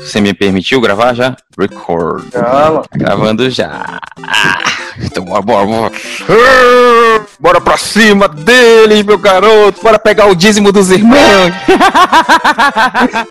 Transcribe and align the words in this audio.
Você 0.00 0.20
me 0.20 0.32
permitiu 0.34 0.80
gravar 0.80 1.14
já? 1.14 1.36
Record. 1.58 2.30
Calma. 2.30 2.82
Tá 2.82 2.88
gravando 2.98 3.48
já. 3.50 4.00
Ah, 4.22 4.62
então 5.02 5.24
bora, 5.24 5.42
bora, 5.42 5.66
bora. 5.66 5.92
Ah, 6.28 7.20
Bora 7.38 7.60
pra 7.60 7.76
cima 7.76 8.28
deles, 8.28 9.02
meu 9.02 9.18
garoto. 9.18 9.80
Bora 9.82 9.98
pegar 9.98 10.26
o 10.26 10.34
dízimo 10.34 10.70
dos 10.72 10.90
irmãos. 10.90 11.52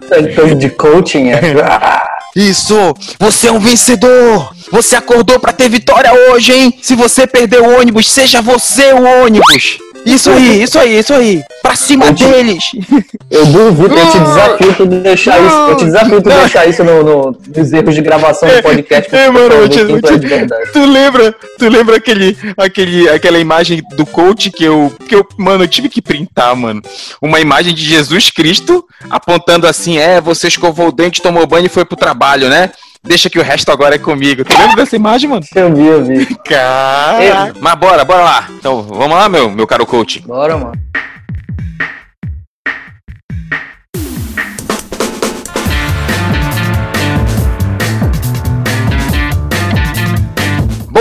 Tanto 0.08 0.55
de 0.55 0.70
coaching, 0.71 1.29
é. 1.29 1.42
Isso! 2.36 2.75
Você 3.20 3.47
é 3.47 3.51
um 3.51 3.59
vencedor! 3.59 4.54
Você 4.71 4.95
acordou 4.95 5.39
pra 5.39 5.51
ter 5.51 5.67
vitória 5.67 6.11
hoje, 6.31 6.54
hein? 6.54 6.79
Se 6.81 6.95
você 6.95 7.25
perder 7.25 7.59
o 7.59 7.79
ônibus, 7.79 8.09
seja 8.09 8.39
você 8.41 8.93
o 8.93 9.04
ônibus! 9.23 9.79
Isso 10.05 10.29
aí, 10.29 10.63
isso 10.63 10.79
aí, 10.79 11.00
isso 11.00 11.13
aí! 11.13 11.43
Pra 11.61 11.75
cima 11.75 12.05
Eu 12.07 12.15
te- 12.15 12.25
deles! 12.25 12.63
Eu 13.29 13.45
duvido, 13.45 13.95
eu 13.95 14.11
te 14.11 14.20
desafio 14.20 14.73
tu 14.75 14.86
deixar 14.86 15.39
isso. 15.39 15.55
Eu 15.55 15.77
te 15.77 15.86
desafio 15.86 16.21
tu 16.21 16.29
deixar 16.29 16.65
isso 16.68 16.83
no, 16.83 17.04
no- 17.04 17.38
nos 17.55 17.73
erros 17.73 17.93
de 17.96 18.01
gravação 18.01 18.50
do 18.50 18.64
podcast. 18.64 19.14
É, 19.15 19.29
mano, 19.29 19.54
eu 19.54 19.69
te- 19.69 19.79
eu 19.79 20.01
te- 20.01 20.18
de 20.18 20.27
verdade. 20.27 20.71
Tu 20.74 20.86
lembra, 20.86 21.36
tu 21.57 21.69
lembra 21.69 21.97
aquele, 21.97 22.36
aquele, 22.57 23.10
aquela 23.10 23.38
imagem 23.39 23.83
do 23.96 24.05
coach 24.05 24.50
que 24.50 24.64
eu, 24.64 24.91
que 25.07 25.15
eu, 25.15 25.27
mano, 25.38 25.64
eu 25.64 25.68
tive 25.68 25.89
que 25.89 26.02
printar, 26.02 26.55
mano. 26.55 26.82
Uma 27.21 27.39
imagem 27.39 27.74
de 27.74 27.83
Jesus 27.83 28.32
Cristo 28.32 28.83
apontando 29.10 29.68
assim, 29.68 29.97
é, 29.97 30.19
você 30.19 30.47
escovou 30.47 30.88
o 30.88 30.91
dente, 30.91 31.21
tomou 31.21 31.46
banho 31.46 31.66
e 31.68 31.69
foi 31.69 31.86
pro 31.86 31.96
trabalho, 31.97 32.50
né? 32.50 32.72
Deixa 33.03 33.30
que 33.30 33.39
o 33.39 33.44
resto 33.44 33.72
agora 33.72 33.95
é 33.95 34.00
comigo. 34.00 34.44
Tu 34.44 34.58
lembra 34.58 34.76
dessa 34.78 34.95
imagem, 34.95 35.30
mano? 35.30 35.45
Eu 35.56 35.73
vi, 35.73 35.86
eu 35.86 36.03
vi. 36.03 36.26
Cara. 36.44 37.53
Mas 37.59 37.75
bora, 37.75 38.03
bora 38.03 38.23
lá. 38.23 38.48
Então, 38.52 38.84
vamos 38.84 39.17
lá, 39.17 39.30
meu, 39.30 39.50
meu 39.50 39.66
caro 39.66 39.86
coach. 39.86 40.22
Bora, 40.22 40.58
mano. 40.58 40.73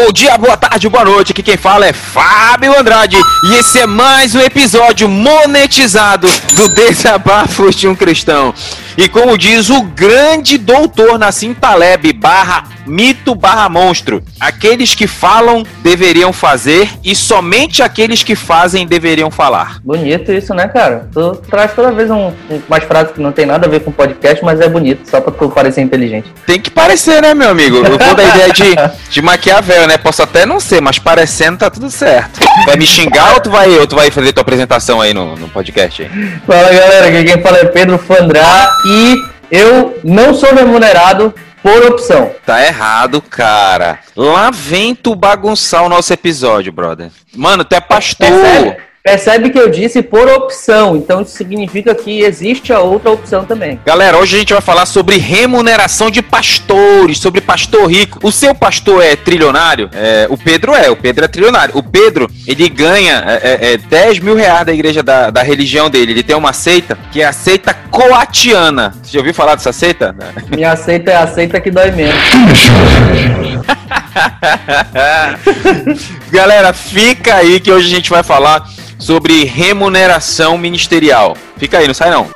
Bom 0.09 0.13
dia, 0.13 0.39
boa 0.39 0.57
tarde, 0.57 0.89
boa 0.89 1.05
noite. 1.05 1.33
Aqui 1.33 1.43
quem 1.43 1.59
fala 1.59 1.87
é 1.87 1.93
Fábio 1.93 2.75
Andrade 2.81 3.19
e 3.45 3.57
esse 3.57 3.81
é 3.81 3.87
mais 3.87 4.35
um 4.35 4.41
episódio 4.41 5.07
monetizado 5.07 6.27
do 6.55 6.67
Desabafos 6.71 7.77
de 7.77 7.87
um 7.87 7.95
Cristão. 7.95 8.55
E 8.97 9.07
como 9.07 9.37
diz 9.37 9.69
o 9.69 9.83
grande 9.83 10.57
doutor 10.57 11.19
Nassim 11.19 11.53
Taleb 11.53 12.11
barra 12.15 12.65
mito 12.89 13.35
barra 13.35 13.69
monstro, 13.69 14.23
aqueles 14.41 14.95
que 14.95 15.07
falam 15.07 15.65
deveriam 15.83 16.33
fazer 16.33 16.89
e 17.05 17.15
somente 17.15 17.83
aqueles 17.83 18.23
que 18.23 18.35
fazem 18.35 18.87
deveriam 18.87 19.31
falar. 19.31 19.81
Bonito 19.85 20.33
isso, 20.33 20.55
né, 20.55 20.67
cara? 20.69 21.09
Tu 21.13 21.37
traz 21.49 21.73
toda 21.75 21.93
vez 21.93 22.11
um, 22.11 22.29
um, 22.51 22.63
umas 22.67 22.85
frases 22.85 23.13
que 23.13 23.21
não 23.21 23.33
tem 23.33 23.47
nada 23.47 23.67
a 23.67 23.71
ver 23.71 23.81
com 23.81 23.93
podcast, 23.93 24.45
mas 24.45 24.61
é 24.61 24.69
bonito, 24.69 25.09
só 25.09 25.21
pra 25.21 25.33
tu 25.33 25.49
parecer 25.51 25.83
inteligente. 25.83 26.33
Tem 26.47 26.61
que 26.61 26.71
parecer, 26.71 27.23
né, 27.23 27.35
meu 27.35 27.51
amigo? 27.51 27.77
Eu 27.77 27.99
vou 27.99 28.15
da 28.15 28.25
ideia 28.25 28.53
de, 28.53 28.75
de 29.11 29.23
Maquiavel, 29.23 29.87
né? 29.87 29.99
Posso 29.99 30.23
até 30.23 30.47
não 30.47 30.59
ser, 30.59 30.81
mas 30.81 30.99
parecendo 30.99 31.59
tá 31.59 31.71
tudo 31.71 31.91
certo. 31.91 32.41
Vai 32.65 32.77
me 32.77 32.87
xingar 32.87 33.35
ou 33.35 33.41
tu 33.41 33.51
vai, 33.51 33.69
ou 33.79 33.87
tu 33.87 33.97
vai 33.97 34.11
fazer 34.11 34.33
tua 34.33 34.43
apresentação 34.43 35.01
aí 35.01 35.13
no, 35.13 35.37
no 35.37 35.49
podcast? 35.49 36.03
Aí? 36.03 36.09
Fala, 36.47 36.73
galera. 36.73 37.09
Aqui 37.09 37.25
quem 37.25 37.43
fala 37.43 37.59
é 37.59 37.65
Pedro 37.65 37.99
Fandrá 37.99 38.77
e 38.87 39.17
eu 39.51 39.99
não 40.05 40.35
sou 40.35 40.55
remunerado 40.55 41.35
por 41.63 41.85
opção. 41.87 42.35
Tá 42.45 42.65
errado, 42.65 43.21
cara. 43.23 44.01
Lá 44.17 44.51
vem 44.51 44.95
tu 44.95 45.15
bagunçar 45.15 45.83
o 45.85 45.89
nosso 45.89 46.13
episódio, 46.13 46.73
brother. 46.73 47.11
Mano, 47.35 47.65
tu 47.65 47.75
é 47.75 47.81
pastor. 47.81 48.27
Percebe? 48.29 48.88
Percebe 49.03 49.51
que 49.51 49.59
eu 49.59 49.71
disse 49.71 50.03
por 50.03 50.29
opção, 50.29 50.97
então 50.97 51.23
isso 51.23 51.33
significa 51.33 51.95
que 51.95 52.21
existe 52.21 52.73
a 52.73 52.81
outra 52.81 53.11
opção 53.11 53.45
também. 53.45 53.81
Galera, 53.87 54.19
hoje 54.19 54.37
a 54.37 54.39
gente 54.41 54.53
vai 54.53 54.61
falar 54.61 54.87
sobre 54.87 55.17
remuneração 55.17 56.11
de 56.11 56.21
pastores, 56.21 57.19
sobre 57.19 57.41
pastor 57.41 57.91
rico. 57.91 58.19
O 58.23 58.31
seu 58.31 58.55
pastor 58.55 59.03
é 59.03 59.17
trilionário? 59.17 59.89
É, 59.95 60.27
o 60.29 60.37
Pedro 60.37 60.75
é, 60.75 60.91
o 60.91 60.97
Pedro 60.97 61.25
é 61.25 61.29
trilionário. 61.29 61.77
O 61.77 61.83
Pedro, 61.83 62.29
ele 62.47 62.69
ganha 62.69 63.25
é, 63.27 63.69
é, 63.71 63.73
é, 63.73 63.77
10 63.79 64.19
mil 64.19 64.35
reais 64.35 64.67
da 64.67 64.73
igreja 64.73 65.03
da, 65.03 65.31
da 65.31 65.43
religião 65.43 65.89
dele. 65.89 66.13
Ele 66.13 66.23
tem 66.23 66.37
uma 66.37 66.53
seita 66.53 66.99
que 67.11 67.23
é 67.23 67.25
a 67.25 67.33
seita 67.33 67.73
coatiana. 67.91 68.95
Você 69.03 69.13
já 69.13 69.21
ouviu 69.21 69.33
falar 69.33 69.55
dessa 69.55 69.73
seita? 69.73 70.15
Minha 70.51 70.73
aceita 70.73 71.11
é 71.13 71.17
a 71.17 71.23
aceita 71.23 71.61
que 71.61 71.71
dói 71.71 71.91
menos. 71.93 72.15
Galera, 76.31 76.73
fica 76.73 77.37
aí 77.37 77.61
que 77.61 77.71
hoje 77.71 77.87
a 77.87 77.97
gente 77.97 78.11
vai 78.11 78.23
falar 78.23 78.69
sobre 78.99 79.45
remuneração 79.45 80.59
ministerial. 80.59 81.37
Fica 81.57 81.79
aí, 81.79 81.87
não 81.87 81.95
sai 81.95 82.11
não. 82.11 82.29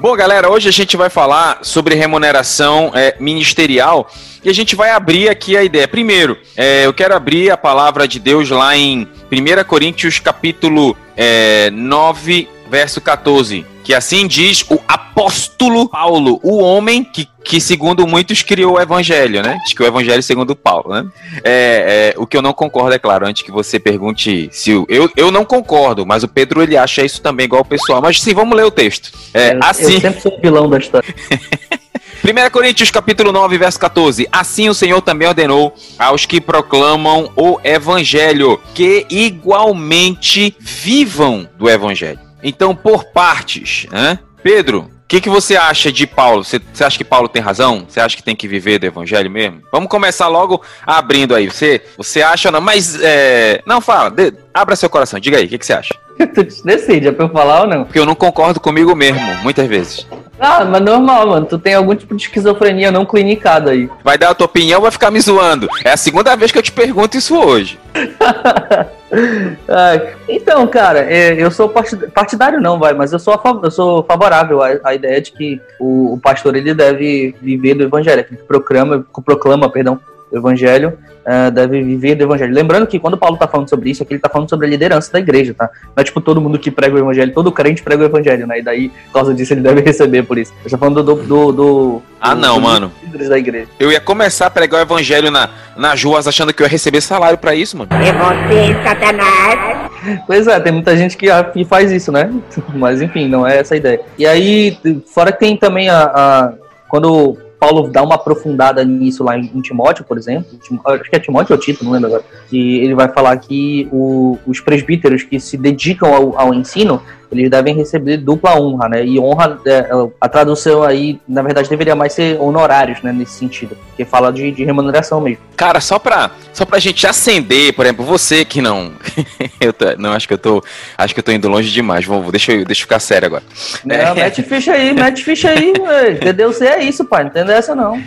Bom, 0.00 0.14
galera, 0.14 0.50
hoje 0.50 0.68
a 0.68 0.72
gente 0.72 0.98
vai 0.98 1.08
falar 1.08 1.60
sobre 1.62 1.94
remuneração 1.94 2.92
é, 2.94 3.16
ministerial 3.18 4.10
e 4.44 4.50
a 4.50 4.52
gente 4.52 4.76
vai 4.76 4.90
abrir 4.90 5.30
aqui 5.30 5.56
a 5.56 5.64
ideia. 5.64 5.88
Primeiro, 5.88 6.36
é, 6.54 6.84
eu 6.84 6.92
quero 6.92 7.14
abrir 7.14 7.50
a 7.50 7.56
palavra 7.56 8.06
de 8.06 8.18
Deus 8.18 8.50
lá 8.50 8.76
em 8.76 9.08
1 9.32 9.64
Coríntios 9.66 10.18
capítulo 10.18 10.94
é, 11.16 11.70
9, 11.70 12.46
verso 12.68 13.00
14. 13.00 13.64
Que 13.84 13.94
assim 13.94 14.26
diz 14.26 14.64
o 14.70 14.80
apóstolo 14.88 15.88
Paulo, 15.88 16.40
o 16.42 16.58
homem 16.58 17.04
que, 17.04 17.28
que 17.44 17.60
segundo 17.60 18.06
muitos, 18.06 18.42
criou 18.42 18.74
o 18.74 18.80
evangelho, 18.80 19.42
né? 19.42 19.58
Diz 19.62 19.74
que 19.74 19.82
o 19.82 19.86
evangelho 19.86 20.22
segundo 20.22 20.56
Paulo, 20.56 20.94
né? 20.94 21.06
É, 21.44 22.14
é, 22.16 22.20
o 22.20 22.26
que 22.26 22.36
eu 22.36 22.42
não 22.42 22.54
concordo, 22.54 22.94
é 22.94 22.98
claro, 22.98 23.26
antes 23.26 23.42
que 23.42 23.52
você 23.52 23.78
pergunte 23.78 24.48
se 24.50 24.72
o, 24.72 24.86
eu, 24.88 25.10
eu 25.14 25.30
não 25.30 25.44
concordo, 25.44 26.06
mas 26.06 26.24
o 26.24 26.28
Pedro 26.28 26.62
ele 26.62 26.76
acha 26.76 27.04
isso 27.04 27.20
também 27.20 27.44
igual 27.44 27.62
o 27.62 27.64
pessoal. 27.64 28.00
Mas 28.00 28.20
sim, 28.20 28.32
vamos 28.34 28.56
ler 28.56 28.64
o 28.64 28.70
texto. 28.70 29.12
É, 29.34 29.54
eu, 29.54 29.60
assim... 29.62 29.94
eu 29.94 30.00
sempre 30.00 30.20
sou 30.20 30.36
o 30.36 30.40
vilão 30.40 30.68
da 30.68 30.78
história. 30.78 31.14
1 32.24 32.50
Coríntios 32.50 32.90
capítulo 32.90 33.32
9, 33.32 33.58
verso 33.58 33.78
14. 33.78 34.26
Assim 34.32 34.70
o 34.70 34.74
Senhor 34.74 35.02
também 35.02 35.28
ordenou 35.28 35.74
aos 35.98 36.24
que 36.24 36.40
proclamam 36.40 37.30
o 37.36 37.60
evangelho 37.62 38.58
que 38.74 39.04
igualmente 39.10 40.56
vivam 40.58 41.46
do 41.58 41.68
evangelho. 41.68 42.18
Então, 42.44 42.76
por 42.76 43.04
partes, 43.04 43.86
né? 43.90 44.18
Pedro, 44.42 44.80
o 44.80 45.08
que, 45.08 45.20
que 45.20 45.30
você 45.30 45.56
acha 45.56 45.90
de 45.90 46.06
Paulo? 46.06 46.44
Você, 46.44 46.60
você 46.72 46.84
acha 46.84 46.98
que 46.98 47.04
Paulo 47.04 47.28
tem 47.28 47.40
razão? 47.40 47.86
Você 47.88 47.98
acha 47.98 48.14
que 48.14 48.22
tem 48.22 48.36
que 48.36 48.46
viver 48.46 48.78
do 48.78 48.84
evangelho 48.84 49.30
mesmo? 49.30 49.62
Vamos 49.72 49.88
começar 49.88 50.28
logo 50.28 50.62
abrindo 50.86 51.34
aí. 51.34 51.50
Você, 51.50 51.82
você 51.96 52.20
acha 52.20 52.48
ou 52.48 52.52
não? 52.52 52.60
Mas, 52.60 53.00
é... 53.02 53.62
não, 53.66 53.80
fala. 53.80 54.10
De... 54.10 54.34
Abra 54.52 54.76
seu 54.76 54.90
coração. 54.90 55.18
Diga 55.18 55.38
aí, 55.38 55.46
o 55.46 55.48
que, 55.48 55.58
que 55.58 55.64
você 55.64 55.72
acha? 55.72 55.94
tu 56.34 56.44
decide, 56.64 57.08
é 57.08 57.12
pra 57.12 57.24
eu 57.24 57.30
falar 57.30 57.62
ou 57.62 57.66
não? 57.66 57.84
Porque 57.84 57.98
eu 57.98 58.06
não 58.06 58.14
concordo 58.14 58.60
comigo 58.60 58.94
mesmo, 58.94 59.20
muitas 59.42 59.66
vezes. 59.66 60.06
Ah, 60.38 60.64
mas 60.64 60.80
normal, 60.82 61.26
mano. 61.28 61.46
Tu 61.46 61.58
tem 61.58 61.74
algum 61.74 61.94
tipo 61.94 62.14
de 62.16 62.24
esquizofrenia 62.24 62.90
não 62.90 63.04
clinicada 63.04 63.70
aí. 63.70 63.88
Vai 64.02 64.18
dar 64.18 64.30
a 64.30 64.34
tua 64.34 64.46
opinião 64.46 64.78
ou 64.78 64.82
vai 64.82 64.90
ficar 64.90 65.10
me 65.10 65.20
zoando? 65.20 65.68
É 65.84 65.92
a 65.92 65.96
segunda 65.96 66.34
vez 66.36 66.50
que 66.50 66.58
eu 66.58 66.62
te 66.62 66.72
pergunto 66.72 67.16
isso 67.16 67.38
hoje. 67.38 67.78
ah, 69.68 70.00
então, 70.28 70.66
cara, 70.66 71.00
é, 71.00 71.34
eu 71.40 71.50
sou 71.50 71.68
partidário 71.68 72.60
não, 72.60 72.78
vai, 72.78 72.92
mas 72.92 73.12
eu 73.12 73.18
sou, 73.18 73.40
eu 73.62 73.70
sou 73.70 74.02
favorável 74.02 74.62
à, 74.62 74.78
à 74.82 74.94
ideia 74.94 75.20
de 75.20 75.30
que 75.30 75.60
o, 75.78 76.14
o, 76.14 76.18
pastor 76.18 76.56
ele 76.56 76.74
deve 76.74 77.34
viver 77.40 77.74
do 77.74 77.84
evangelho, 77.84 78.24
que 78.24 78.34
proclama, 78.34 79.06
proclama, 79.24 79.70
perdão, 79.70 80.00
o 80.34 80.38
evangelho, 80.38 80.98
uh, 81.24 81.50
deve 81.50 81.82
viver 81.82 82.14
do 82.14 82.24
evangelho. 82.24 82.52
Lembrando 82.52 82.86
que 82.86 82.98
quando 82.98 83.16
Paulo 83.16 83.36
tá 83.36 83.46
falando 83.46 83.68
sobre 83.68 83.90
isso, 83.90 84.02
aqui 84.02 84.14
ele 84.14 84.20
tá 84.20 84.28
falando 84.28 84.50
sobre 84.50 84.66
a 84.66 84.70
liderança 84.70 85.12
da 85.12 85.18
igreja, 85.18 85.54
tá? 85.54 85.70
Não 85.84 86.00
é 86.00 86.04
tipo 86.04 86.20
todo 86.20 86.40
mundo 86.40 86.58
que 86.58 86.70
prega 86.70 86.94
o 86.94 86.98
evangelho, 86.98 87.32
todo 87.32 87.52
crente 87.52 87.82
prega 87.82 88.02
o 88.02 88.06
evangelho, 88.06 88.46
né? 88.46 88.58
E 88.58 88.62
daí, 88.62 88.88
por 88.88 89.12
causa 89.12 89.34
disso, 89.34 89.54
ele 89.54 89.60
deve 89.60 89.80
receber 89.82 90.24
por 90.24 90.38
isso. 90.38 90.52
Eu 90.64 90.70
tô 90.70 90.78
falando 90.78 91.02
do. 91.02 91.14
do, 91.14 91.52
do 91.52 92.02
ah, 92.20 92.34
do, 92.34 92.40
não, 92.40 92.60
mano. 92.60 92.92
Da 93.28 93.38
igreja. 93.38 93.68
Eu 93.78 93.92
ia 93.92 94.00
começar 94.00 94.46
a 94.46 94.50
pregar 94.50 94.80
o 94.80 94.82
evangelho 94.82 95.30
na, 95.30 95.48
nas 95.76 96.02
ruas 96.02 96.26
achando 96.26 96.52
que 96.52 96.62
eu 96.62 96.66
ia 96.66 96.70
receber 96.70 97.00
salário 97.00 97.38
para 97.38 97.54
isso, 97.54 97.76
mano. 97.76 97.90
É 97.92 98.12
você, 98.12 98.82
Satanás! 98.82 99.90
Pois 100.26 100.46
é, 100.46 100.60
tem 100.60 100.72
muita 100.72 100.96
gente 100.96 101.16
que, 101.16 101.26
que 101.52 101.64
faz 101.64 101.92
isso, 101.92 102.10
né? 102.10 102.30
Mas 102.74 103.00
enfim, 103.00 103.28
não 103.28 103.46
é 103.46 103.58
essa 103.58 103.74
a 103.74 103.76
ideia. 103.76 104.00
E 104.18 104.26
aí, 104.26 104.76
fora 105.06 105.32
que 105.32 105.38
tem 105.38 105.56
também 105.56 105.88
a. 105.88 106.10
a 106.14 106.52
quando 106.88 107.36
Paulo 107.64 107.88
dá 107.88 108.02
uma 108.02 108.16
aprofundada 108.16 108.84
nisso 108.84 109.24
lá 109.24 109.38
em, 109.38 109.60
Timóteo, 109.62 110.04
por 110.04 110.18
exemplo. 110.18 110.58
Acho 110.84 111.08
que 111.08 111.16
é 111.16 111.18
Timóteo 111.18 111.54
ou 111.54 111.58
Tito, 111.58 111.82
não 111.82 111.92
lembro 111.92 112.08
agora. 112.08 112.24
Que 112.50 112.78
ele 112.80 112.94
vai 112.94 113.08
falar 113.08 113.34
que 113.38 113.88
o, 113.90 114.38
os 114.46 114.60
presbíteros 114.60 115.22
que 115.22 115.40
se 115.40 115.56
dedicam 115.56 116.14
ao, 116.14 116.38
ao 116.38 116.52
ensino, 116.52 117.00
eles 117.34 117.50
devem 117.50 117.74
receber 117.74 118.16
dupla 118.18 118.58
honra, 118.58 118.88
né? 118.88 119.04
E 119.04 119.18
honra, 119.18 119.58
é, 119.66 119.88
a 120.20 120.28
tradução 120.28 120.82
aí, 120.82 121.20
na 121.28 121.42
verdade, 121.42 121.68
deveria 121.68 121.94
mais 121.94 122.12
ser 122.12 122.40
honorários, 122.40 123.02
né? 123.02 123.12
Nesse 123.12 123.34
sentido, 123.34 123.76
porque 123.88 124.04
fala 124.04 124.32
de, 124.32 124.50
de 124.50 124.64
remuneração 124.64 125.20
mesmo. 125.20 125.42
Cara, 125.56 125.80
só 125.80 125.98
pra, 125.98 126.30
só 126.52 126.64
pra 126.64 126.78
gente 126.78 127.06
acender, 127.06 127.72
por 127.74 127.84
exemplo, 127.84 128.04
você 128.04 128.44
que 128.44 128.60
não. 128.60 128.92
eu 129.60 129.72
tô, 129.72 129.84
não, 129.98 130.12
acho 130.12 130.26
que 130.26 130.34
eu 130.34 130.38
tô. 130.38 130.62
Acho 130.96 131.14
que 131.14 131.20
eu 131.20 131.24
tô 131.24 131.32
indo 131.32 131.48
longe 131.48 131.70
demais. 131.70 132.04
Vamos, 132.04 132.30
deixa, 132.30 132.52
eu, 132.52 132.64
deixa 132.64 132.82
eu 132.82 132.84
ficar 132.84 132.98
sério 132.98 133.26
agora. 133.26 133.42
Não, 133.84 133.94
é. 133.94 134.14
mete 134.14 134.42
ficha 134.42 134.72
aí, 134.72 134.92
mete 134.92 135.22
ficha 135.22 135.50
aí, 135.50 135.72
velho. 136.22 136.52
você 136.52 136.66
é 136.66 136.82
isso, 136.82 137.04
pai. 137.04 137.24
Não 137.24 137.30
tem 137.30 137.44
dessa, 137.44 137.74
não. 137.74 138.00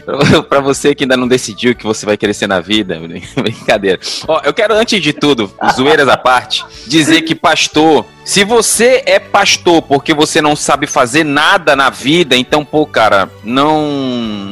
pra 0.49 0.59
você 0.59 0.93
que 0.93 1.03
ainda 1.03 1.17
não 1.17 1.27
decidiu 1.27 1.71
o 1.71 1.75
que 1.75 1.85
você 1.85 2.05
vai 2.05 2.17
querer 2.17 2.33
ser 2.33 2.47
na 2.47 2.59
vida, 2.59 2.99
brincadeira. 3.35 3.99
Ó, 4.27 4.41
eu 4.43 4.53
quero, 4.53 4.73
antes 4.73 5.01
de 5.01 5.13
tudo, 5.13 5.51
zoeiras 5.73 6.07
à 6.07 6.17
parte, 6.17 6.65
dizer 6.87 7.21
que 7.21 7.35
pastor 7.35 8.05
se 8.27 8.43
você 8.43 9.03
é 9.05 9.16
pastor 9.19 9.81
porque 9.81 10.13
você 10.13 10.41
não 10.41 10.55
sabe 10.55 10.87
fazer 10.87 11.23
nada 11.23 11.75
na 11.75 11.89
vida, 11.89 12.35
então, 12.35 12.63
pô, 12.63 12.85
cara, 12.85 13.29
não 13.43 13.87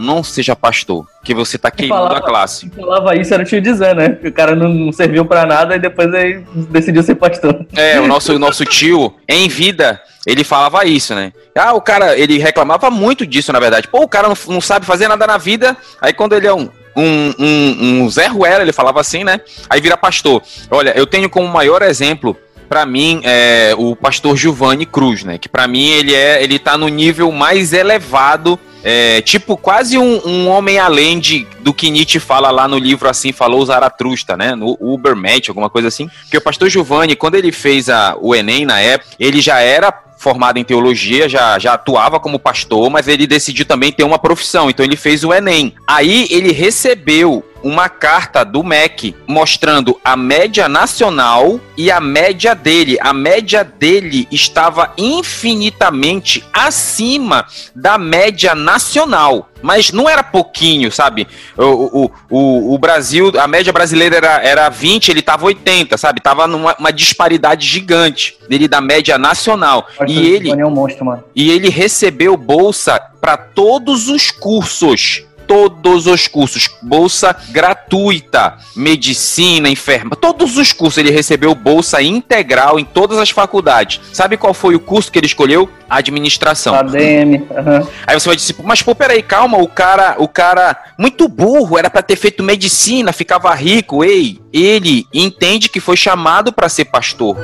não 0.02 0.24
seja 0.24 0.56
pastor, 0.56 1.06
que 1.24 1.34
você 1.34 1.58
tá 1.58 1.72
queimando 1.72 2.08
falava, 2.08 2.20
a 2.20 2.22
classe. 2.22 2.70
Quem 2.70 2.84
falava 2.84 3.16
isso 3.16 3.34
era 3.34 3.44
o 3.44 3.46
tio 3.46 3.62
dizer, 3.62 3.96
né? 3.96 4.10
Que 4.10 4.28
o 4.28 4.34
cara 4.34 4.56
não, 4.56 4.70
não 4.70 4.92
serviu 4.92 5.26
para 5.26 5.46
nada 5.46 5.76
e 5.76 5.80
depois 5.80 6.14
ele 6.14 6.46
decidiu 6.70 7.04
ser 7.04 7.16
pastor. 7.16 7.66
É, 7.76 8.00
o 8.00 8.08
nosso, 8.08 8.36
o 8.36 8.40
nosso 8.40 8.64
tio, 8.66 9.14
em 9.28 9.48
vida, 9.48 10.02
ele 10.26 10.44
falava 10.44 10.86
isso, 10.86 11.16
né? 11.16 11.34
Ah, 11.56 11.74
o 11.74 11.82
cara, 11.82 12.18
ele 12.18 12.38
reclamava 12.38 12.90
muito 12.90 13.26
disso, 13.26 13.52
na 13.52 13.60
verdade. 13.60 13.88
Pô, 13.88 14.04
o 14.04 14.08
cara 14.08 14.28
não, 14.28 14.38
não 14.48 14.62
sabe 14.62 14.86
fazer 14.86 15.08
nada 15.08 15.26
na 15.26 15.38
vida, 15.38 15.76
aí 16.02 16.14
quando 16.14 16.34
ele 16.34 16.48
é 16.48 16.54
um, 16.54 16.70
um, 16.96 17.34
um, 17.38 18.02
um 18.04 18.10
Zé 18.10 18.28
Ruela, 18.28 18.62
ele 18.62 18.74
falava 18.74 19.02
assim, 19.02 19.24
né? 19.24 19.42
Aí 19.70 19.82
vira 19.82 19.98
pastor. 19.98 20.42
Olha, 20.72 20.94
eu 20.96 21.06
tenho 21.06 21.30
como 21.30 21.48
maior 21.48 21.82
exemplo 21.82 22.38
para 22.76 22.86
mim 22.86 23.22
é 23.24 23.74
o 23.78 23.96
pastor 23.96 24.36
Giovanni 24.36 24.86
Cruz, 24.86 25.24
né? 25.24 25.38
Que 25.38 25.48
para 25.48 25.66
mim 25.66 25.88
ele 25.92 26.14
é, 26.14 26.44
ele 26.44 26.60
tá 26.60 26.78
no 26.78 26.90
nível 26.90 27.32
mais 27.32 27.72
elevado, 27.72 28.60
é, 28.84 29.22
tipo 29.22 29.56
quase 29.56 29.98
um, 29.98 30.20
um, 30.28 30.50
homem 30.50 30.78
além 30.78 31.18
de, 31.18 31.48
do 31.62 31.74
que 31.74 31.90
Nietzsche 31.90 32.20
fala 32.20 32.52
lá 32.52 32.68
no 32.68 32.78
livro 32.78 33.08
assim 33.08 33.32
falou 33.32 33.66
Zaratrusta, 33.66 34.36
né? 34.36 34.56
No 34.56 34.76
Ubermatch, 34.78 35.48
alguma 35.48 35.70
coisa 35.70 35.88
assim. 35.88 36.10
Porque 36.24 36.38
o 36.38 36.42
pastor 36.42 36.68
Giovanni, 36.68 37.16
quando 37.16 37.36
ele 37.36 37.54
fez 37.54 37.90
a, 37.90 38.18
o 38.20 38.36
Enem 38.36 38.66
na 38.66 38.82
época, 38.82 39.12
ele 39.18 39.40
já 39.40 39.62
era 39.62 39.94
formado 40.18 40.58
em 40.58 40.64
teologia, 40.66 41.30
já, 41.30 41.58
já 41.58 41.76
atuava 41.76 42.20
como 42.20 42.38
pastor, 42.38 42.90
mas 42.90 43.08
ele 43.08 43.26
decidiu 43.26 43.66
também 43.66 43.90
ter 43.90 44.04
uma 44.04 44.20
profissão, 44.20 44.70
então 44.70 44.86
ele 44.86 44.98
fez 44.98 45.24
o 45.24 45.34
Enem. 45.34 45.74
Aí 45.88 46.28
ele 46.30 46.52
recebeu 46.52 47.42
uma 47.66 47.90
carta 47.90 48.46
do 48.46 48.64
MEC 48.64 49.16
mostrando 49.26 50.00
a 50.04 50.16
média 50.16 50.70
nacional 50.70 51.60
e 51.76 51.90
a 51.90 52.00
média 52.00 52.54
dele. 52.54 52.96
A 53.02 53.12
média 53.12 53.64
dele 53.64 54.28
estava 54.32 54.94
infinitamente 54.96 56.46
acima 56.54 57.48
da 57.76 57.98
média 57.98 58.54
nacional. 58.54 59.50
Mas 59.64 59.92
não 59.92 60.08
era 60.08 60.22
pouquinho, 60.22 60.92
sabe? 60.92 61.28
O, 61.58 62.04
o, 62.04 62.12
o, 62.30 62.74
o 62.76 62.78
Brasil, 62.78 63.32
a 63.40 63.48
média 63.48 63.74
brasileira 63.74 64.18
era, 64.18 64.44
era 64.44 64.70
20, 64.70 65.10
ele 65.10 65.22
estava 65.22 65.48
80, 65.48 65.98
sabe? 65.98 66.22
Tava 66.22 66.46
numa 66.46 66.76
uma 66.78 66.94
disparidade 66.94 67.66
gigante 67.66 68.38
dele 68.48 68.68
da 68.68 68.80
média 68.80 69.18
nacional. 69.18 69.88
e 70.08 70.20
ele, 70.28 70.52
é 70.52 70.64
um 70.64 70.70
monstro, 70.70 71.24
e 71.36 71.50
ele 71.50 71.70
recebeu 71.70 72.38
bolsa 72.38 73.00
para 73.20 73.38
todos 73.38 74.08
os 74.08 74.30
cursos 74.30 75.26
todos 75.48 76.08
os 76.08 76.28
cursos, 76.28 76.70
bolsa 76.82 77.36
gratuita, 77.50 78.58
medicina, 78.76 79.70
enferma, 79.70 80.16
todos 80.16 80.58
os 80.58 80.74
cursos 80.74 80.98
ele 80.98 81.12
recebeu 81.12 81.54
bolsa 81.56 82.02
integral 82.02 82.80
em 82.80 82.86
todas 82.86 83.18
as 83.18 83.30
faculdades. 83.30 84.02
Sabe 84.12 84.38
qual 84.38 84.54
foi 84.54 84.76
o 84.76 84.80
curso 84.80 85.12
que 85.12 85.20
ele 85.20 85.26
escolheu? 85.26 85.70
Administração. 85.90 86.74
ADM. 86.76 87.36
Uhum. 87.36 87.88
Aí 88.08 88.20
você 88.20 88.30
vai 88.30 88.36
dizer, 88.36 88.56
mas 88.64 88.82
pô, 88.82 88.96
peraí, 88.96 89.22
calma, 89.22 89.58
o 89.58 89.68
cara, 89.68 90.16
o 90.18 90.28
cara 90.28 90.76
muito 90.98 91.28
burro, 91.28 91.78
era 91.78 91.90
para 91.90 92.02
ter 92.02 92.16
feito 92.16 92.44
medicina, 92.44 93.14
ficava 93.14 93.54
rico. 93.54 94.04
Ei, 94.04 94.40
ele 94.52 95.06
entende 95.14 95.70
que 95.70 95.80
foi 95.80 95.96
chamado 95.96 96.52
para 96.52 96.70
ser 96.70 96.86
pastor. 96.86 97.38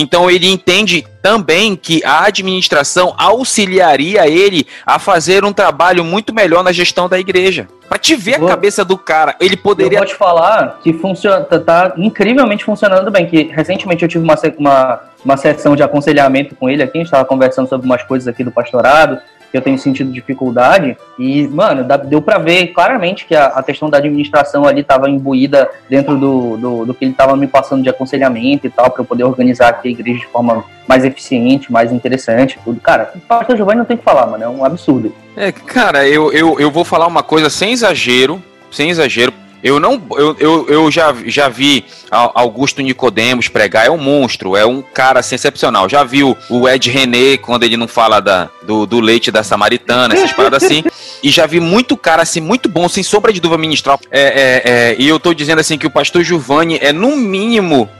Então 0.00 0.30
ele 0.30 0.50
entende 0.50 1.06
também 1.20 1.76
que 1.76 2.02
a 2.02 2.24
administração 2.24 3.14
auxiliaria 3.18 4.26
ele 4.26 4.66
a 4.86 4.98
fazer 4.98 5.44
um 5.44 5.52
trabalho 5.52 6.02
muito 6.02 6.34
melhor 6.34 6.64
na 6.64 6.72
gestão 6.72 7.06
da 7.06 7.18
igreja. 7.18 7.68
Para 7.86 7.98
te 7.98 8.16
ver 8.16 8.36
a 8.36 8.46
cabeça 8.46 8.82
do 8.82 8.96
cara, 8.96 9.36
ele 9.38 9.58
poderia. 9.58 9.98
Eu 9.98 10.00
vou 10.00 10.08
te 10.08 10.14
falar 10.14 10.78
que 10.82 10.94
funciona, 10.94 11.42
tá, 11.42 11.58
tá 11.58 11.92
incrivelmente 11.98 12.64
funcionando 12.64 13.10
bem. 13.10 13.26
Que 13.26 13.42
recentemente 13.54 14.02
eu 14.02 14.08
tive 14.08 14.24
uma, 14.24 14.36
uma, 14.56 15.00
uma 15.22 15.36
sessão 15.36 15.76
de 15.76 15.82
aconselhamento 15.82 16.54
com 16.54 16.70
ele 16.70 16.82
aqui, 16.82 16.96
a 16.96 17.00
gente 17.00 17.08
estava 17.08 17.26
conversando 17.26 17.68
sobre 17.68 17.84
umas 17.84 18.02
coisas 18.02 18.26
aqui 18.26 18.42
do 18.42 18.50
pastorado 18.50 19.20
eu 19.56 19.62
tenho 19.62 19.78
sentido 19.78 20.12
dificuldade. 20.12 20.96
E, 21.18 21.46
mano, 21.48 21.86
deu 22.06 22.22
para 22.22 22.38
ver 22.38 22.68
claramente 22.68 23.26
que 23.26 23.34
a, 23.34 23.46
a, 23.46 23.62
questão 23.62 23.90
da 23.90 23.98
administração 23.98 24.66
ali 24.66 24.80
estava 24.80 25.08
imbuída 25.08 25.68
dentro 25.88 26.16
do, 26.16 26.56
do, 26.56 26.86
do 26.86 26.94
que 26.94 27.04
ele 27.04 27.12
estava 27.12 27.36
me 27.36 27.46
passando 27.46 27.82
de 27.82 27.88
aconselhamento 27.88 28.66
e 28.66 28.70
tal, 28.70 28.90
para 28.90 29.02
eu 29.02 29.06
poder 29.06 29.24
organizar 29.24 29.68
aqui 29.68 29.88
a 29.88 29.90
igreja 29.92 30.20
de 30.20 30.26
forma 30.26 30.64
mais 30.86 31.04
eficiente, 31.04 31.70
mais 31.70 31.92
interessante, 31.92 32.58
tudo. 32.64 32.80
Cara, 32.80 33.12
o 33.14 33.20
pastor 33.20 33.56
Giovanni 33.56 33.78
não 33.78 33.84
tem 33.84 33.96
que 33.96 34.04
falar, 34.04 34.26
mano, 34.26 34.44
é 34.44 34.48
um 34.48 34.64
absurdo. 34.64 35.14
É, 35.36 35.52
cara, 35.52 36.06
eu, 36.08 36.32
eu, 36.32 36.58
eu 36.58 36.70
vou 36.70 36.84
falar 36.84 37.06
uma 37.06 37.22
coisa 37.22 37.48
sem 37.48 37.72
exagero, 37.72 38.42
sem 38.70 38.90
exagero, 38.90 39.32
eu 39.62 39.78
não, 39.78 40.02
eu, 40.12 40.36
eu, 40.38 40.66
eu 40.68 40.90
já, 40.90 41.14
já 41.26 41.48
vi 41.48 41.84
Augusto 42.10 42.80
Nicodemos 42.80 43.48
pregar, 43.48 43.86
é 43.86 43.90
um 43.90 43.98
monstro, 43.98 44.56
é 44.56 44.64
um 44.64 44.82
cara 44.82 45.20
assim, 45.20 45.34
excepcional. 45.34 45.88
Já 45.88 46.02
viu 46.02 46.36
o 46.48 46.68
Ed 46.68 46.90
René 46.90 47.36
quando 47.36 47.64
ele 47.64 47.76
não 47.76 47.86
fala 47.86 48.20
da, 48.20 48.48
do, 48.62 48.86
do 48.86 49.00
leite 49.00 49.30
da 49.30 49.42
Samaritana, 49.42 50.14
essas 50.14 50.32
paradas 50.32 50.62
assim. 50.64 50.82
E 51.22 51.28
já 51.28 51.44
vi 51.44 51.60
muito 51.60 51.98
cara 51.98 52.22
assim, 52.22 52.40
muito 52.40 52.66
bom, 52.66 52.88
sem 52.88 53.02
sombra 53.02 53.30
de 53.30 53.40
dúvida 53.40 53.60
ministral. 53.60 54.00
É, 54.10 54.20
é, 54.20 54.62
é, 54.64 54.96
e 54.98 55.06
eu 55.06 55.20
tô 55.20 55.34
dizendo 55.34 55.58
assim 55.58 55.76
que 55.76 55.86
o 55.86 55.90
pastor 55.90 56.24
Giovanni 56.24 56.78
é 56.80 56.94
no 56.94 57.14
mínimo 57.14 57.90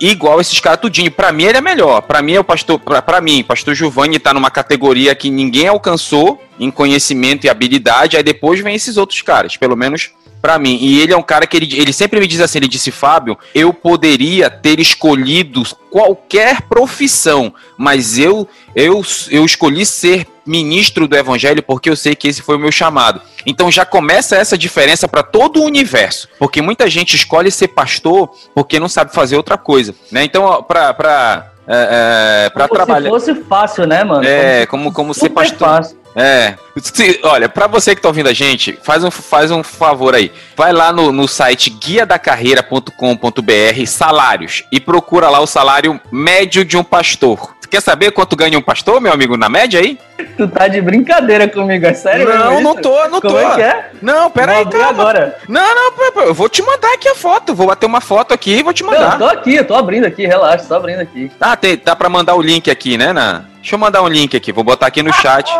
igual 0.00 0.40
esses 0.40 0.60
caras 0.60 0.80
tudinho. 0.80 1.10
Para 1.10 1.32
mim 1.32 1.44
ele 1.44 1.58
é 1.58 1.60
melhor. 1.60 2.02
Para 2.02 2.22
mim 2.22 2.34
é 2.34 2.40
o 2.40 2.44
pastor, 2.44 2.78
para 2.78 3.20
mim, 3.20 3.42
pastor 3.42 3.74
Giovanni 3.74 4.18
tá 4.18 4.32
numa 4.32 4.50
categoria 4.50 5.14
que 5.14 5.30
ninguém 5.30 5.68
alcançou 5.68 6.40
em 6.58 6.70
conhecimento 6.70 7.46
e 7.46 7.50
habilidade, 7.50 8.16
aí 8.16 8.22
depois 8.22 8.60
vem 8.60 8.74
esses 8.74 8.96
outros 8.96 9.22
caras, 9.22 9.56
pelo 9.56 9.76
menos 9.76 10.10
para 10.40 10.58
mim. 10.58 10.78
E 10.80 11.00
ele 11.00 11.12
é 11.12 11.16
um 11.16 11.22
cara 11.22 11.46
que 11.46 11.56
ele, 11.56 11.78
ele 11.78 11.92
sempre 11.92 12.20
me 12.20 12.26
diz 12.26 12.40
assim, 12.40 12.58
ele 12.58 12.68
disse, 12.68 12.90
Fábio, 12.90 13.38
eu 13.54 13.72
poderia 13.72 14.48
ter 14.48 14.80
escolhido 14.80 15.62
qualquer 15.90 16.62
profissão, 16.62 17.52
mas 17.76 18.18
eu 18.18 18.48
eu, 18.74 19.02
eu 19.30 19.44
escolhi 19.44 19.84
ser 19.84 20.26
ministro 20.46 21.08
do 21.08 21.16
evangelho 21.16 21.62
porque 21.62 21.90
eu 21.90 21.96
sei 21.96 22.14
que 22.14 22.28
esse 22.28 22.40
foi 22.40 22.56
o 22.56 22.58
meu 22.58 22.70
chamado. 22.70 23.20
Então 23.44 23.70
já 23.70 23.84
começa 23.84 24.36
essa 24.36 24.56
diferença 24.56 25.08
para 25.08 25.22
todo 25.22 25.60
o 25.60 25.64
universo, 25.64 26.28
porque 26.38 26.62
muita 26.62 26.88
gente 26.88 27.16
escolhe 27.16 27.50
ser 27.50 27.68
pastor 27.68 28.30
porque 28.54 28.78
não 28.78 28.88
sabe 28.88 29.12
fazer 29.12 29.36
outra 29.36 29.58
coisa, 29.58 29.94
né? 30.12 30.24
Então 30.24 30.62
para 30.62 31.52
é, 31.70 32.46
é, 32.46 32.50
para 32.50 32.66
trabalhar. 32.66 33.10
Se 33.10 33.10
fosse 33.10 33.34
fácil, 33.42 33.86
né, 33.86 34.02
mano? 34.02 34.24
É, 34.24 34.64
como, 34.64 34.84
como, 34.84 34.94
como 34.94 35.14
ser 35.14 35.28
pastor. 35.28 35.68
Fácil. 35.68 35.97
É. 36.14 36.54
Se, 36.76 37.20
olha, 37.22 37.48
para 37.48 37.66
você 37.66 37.94
que 37.94 38.02
tá 38.02 38.08
ouvindo 38.08 38.28
a 38.28 38.32
gente, 38.32 38.78
faz 38.82 39.04
um, 39.04 39.10
faz 39.10 39.50
um 39.50 39.62
favor 39.62 40.14
aí. 40.14 40.32
Vai 40.56 40.72
lá 40.72 40.92
no, 40.92 41.12
no 41.12 41.28
site 41.28 41.70
guiadacarreira.com.br, 41.70 43.86
salários, 43.86 44.64
e 44.70 44.80
procura 44.80 45.28
lá 45.28 45.40
o 45.40 45.46
salário 45.46 46.00
médio 46.10 46.64
de 46.64 46.76
um 46.76 46.84
pastor. 46.84 47.56
Quer 47.70 47.82
saber 47.82 48.12
quanto 48.12 48.34
ganha 48.34 48.58
um 48.58 48.62
pastor, 48.62 49.00
meu 49.00 49.12
amigo, 49.12 49.36
na 49.36 49.48
média 49.48 49.78
aí? 49.78 49.98
Tu 50.36 50.48
tá 50.48 50.68
de 50.68 50.80
brincadeira 50.80 51.46
comigo, 51.46 51.84
é 51.84 51.92
sério? 51.92 52.26
Não, 52.26 52.62
não 52.62 52.74
tô, 52.74 52.96
não 53.08 53.20
Como 53.20 53.22
tô. 53.22 53.28
Como 53.28 53.38
é 53.38 53.54
que 53.54 53.60
é? 53.60 53.90
Não, 54.00 54.30
pera 54.30 54.52
aí, 54.52 54.64
calma. 54.64 54.88
agora. 54.88 55.38
Não, 55.46 55.74
não, 55.74 56.22
eu 56.22 56.32
vou 56.32 56.48
te 56.48 56.62
mandar 56.62 56.94
aqui 56.94 57.08
a 57.08 57.14
foto. 57.14 57.54
Vou 57.54 57.66
bater 57.66 57.84
uma 57.84 58.00
foto 58.00 58.32
aqui 58.32 58.58
e 58.58 58.62
vou 58.62 58.72
te 58.72 58.82
mandar. 58.82 59.00
Não, 59.00 59.12
eu 59.12 59.18
tô 59.18 59.38
aqui, 59.38 59.54
eu 59.56 59.66
tô 59.66 59.74
abrindo 59.74 60.06
aqui, 60.06 60.26
relaxa, 60.26 60.64
tô 60.66 60.74
abrindo 60.74 61.00
aqui. 61.00 61.30
Ah, 61.38 61.56
tem, 61.56 61.78
dá 61.84 61.94
pra 61.94 62.08
mandar 62.08 62.36
o 62.36 62.42
link 62.42 62.70
aqui, 62.70 62.96
né, 62.96 63.12
na... 63.12 63.44
Deixa 63.68 63.76
eu 63.76 63.80
mandar 63.80 64.02
um 64.02 64.08
link 64.08 64.34
aqui, 64.34 64.50
vou 64.50 64.64
botar 64.64 64.86
aqui 64.86 65.02
no 65.02 65.12
chat. 65.12 65.52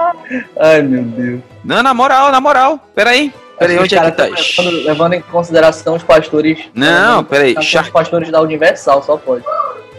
Ai, 0.58 0.80
meu 0.80 1.02
Deus. 1.02 1.40
Não, 1.62 1.82
na 1.82 1.92
moral, 1.92 2.32
na 2.32 2.40
moral. 2.40 2.80
Peraí. 2.94 3.30
Peraí, 3.58 3.78
onde 3.78 3.94
é 3.94 4.00
que 4.00 4.12
tá? 4.12 4.24
Levando, 4.24 4.84
levando, 4.86 5.12
em 5.12 5.20
consideração 5.20 5.94
os 5.94 6.02
pastores. 6.02 6.58
Não, 6.72 7.22
peraí. 7.22 7.54
Os 7.54 7.90
pastores 7.90 8.30
da 8.30 8.40
Universal, 8.40 9.02
só 9.02 9.18
pode. 9.18 9.44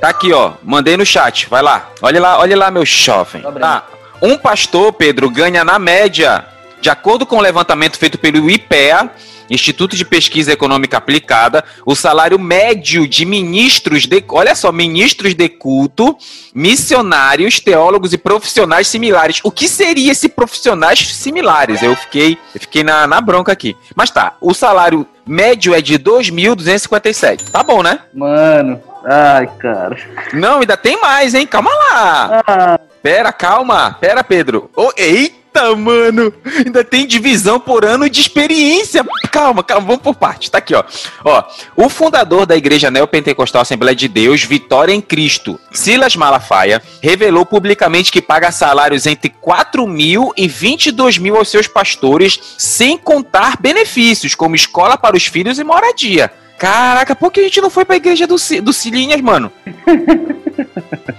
Tá 0.01 0.09
aqui, 0.09 0.33
ó. 0.33 0.53
Mandei 0.63 0.97
no 0.97 1.05
chat. 1.05 1.47
Vai 1.47 1.61
lá. 1.61 1.87
Olha 2.01 2.19
lá, 2.19 2.39
olha 2.39 2.57
lá, 2.57 2.71
meu 2.71 2.83
jovem. 2.83 3.43
Tá. 3.43 3.83
Um 4.19 4.35
pastor, 4.39 4.91
Pedro, 4.91 5.29
ganha 5.29 5.63
na 5.63 5.77
média 5.77 6.43
De 6.81 6.89
acordo 6.89 7.27
com 7.27 7.37
o 7.37 7.41
levantamento 7.41 7.95
feito 7.99 8.17
pelo 8.17 8.49
IPEA, 8.49 9.11
Instituto 9.49 9.95
de 9.95 10.05
Pesquisa 10.05 10.51
Econômica 10.51 10.97
Aplicada, 10.97 11.63
o 11.85 11.95
salário 11.95 12.37
médio 12.39 13.07
de 13.07 13.25
ministros 13.25 14.05
de, 14.05 14.23
olha 14.29 14.55
só, 14.55 14.71
ministros 14.71 15.33
de 15.33 15.49
culto, 15.49 16.17
missionários, 16.53 17.59
teólogos 17.59 18.13
e 18.13 18.17
profissionais 18.17 18.87
similares. 18.87 19.39
O 19.43 19.51
que 19.51 19.67
seria 19.67 20.11
esse 20.11 20.29
profissionais 20.29 20.99
similares? 21.15 21.81
Eu 21.81 21.95
fiquei, 21.95 22.37
eu 22.53 22.61
fiquei 22.61 22.83
na, 22.83 23.07
na 23.07 23.21
bronca 23.21 23.51
aqui. 23.51 23.75
Mas 23.95 24.11
tá, 24.11 24.35
o 24.41 24.53
salário 24.53 25.05
médio 25.25 25.73
é 25.73 25.81
de 25.81 25.97
2.257. 25.99 27.49
Tá 27.51 27.63
bom, 27.63 27.83
né? 27.83 27.99
Mano, 28.13 28.81
ai, 29.05 29.47
cara. 29.59 29.97
Não, 30.33 30.59
ainda 30.59 30.75
tem 30.75 30.99
mais, 30.99 31.33
hein? 31.33 31.45
Calma 31.45 31.71
lá. 31.71 32.43
Ah, 32.47 32.79
Pera, 33.01 33.31
calma. 33.31 33.95
Pera, 33.99 34.23
Pedro. 34.23 34.69
Oh, 34.75 34.91
eita, 34.97 35.38
mano. 35.75 36.33
Ainda 36.65 36.83
tem 36.83 37.05
divisão 37.05 37.59
por 37.59 37.85
ano 37.85 38.09
de 38.09 38.21
experiência. 38.21 39.05
Calma, 39.31 39.63
calma. 39.63 39.87
Vamos 39.87 40.01
por 40.01 40.15
parte. 40.15 40.49
Tá 40.49 40.57
aqui, 40.57 40.73
ó. 40.73 40.83
Ó, 41.23 41.43
o 41.75 41.89
fundador 41.89 42.45
da 42.45 42.55
Igreja 42.55 42.91
Neopentecostal 42.91 43.61
Assembleia 43.61 43.95
de 43.95 44.07
Deus, 44.07 44.43
Vitória 44.43 44.93
em 44.93 45.01
Cristo, 45.01 45.59
Silas 45.71 46.15
Malafaia, 46.15 46.81
revelou 47.01 47.45
publicamente 47.45 48.11
que 48.11 48.21
paga 48.21 48.51
salários 48.51 49.05
entre 49.05 49.29
4 49.29 49.87
mil 49.87 50.33
e 50.35 50.47
22 50.47 51.17
mil 51.17 51.35
aos 51.35 51.49
seus 51.49 51.67
pastores, 51.67 52.39
sem 52.57 52.97
contar 52.97 53.57
benefícios, 53.59 54.35
como 54.35 54.55
escola 54.55 54.97
para 54.97 55.17
os 55.17 55.25
filhos 55.25 55.59
e 55.59 55.63
moradia. 55.63 56.31
Caraca, 56.59 57.15
por 57.15 57.31
que 57.31 57.39
a 57.39 57.43
gente 57.43 57.61
não 57.61 57.69
foi 57.69 57.85
pra 57.85 57.95
igreja 57.95 58.27
do, 58.27 58.35
do 58.61 58.73
Cilinhas, 58.73 59.21
mano? 59.21 59.51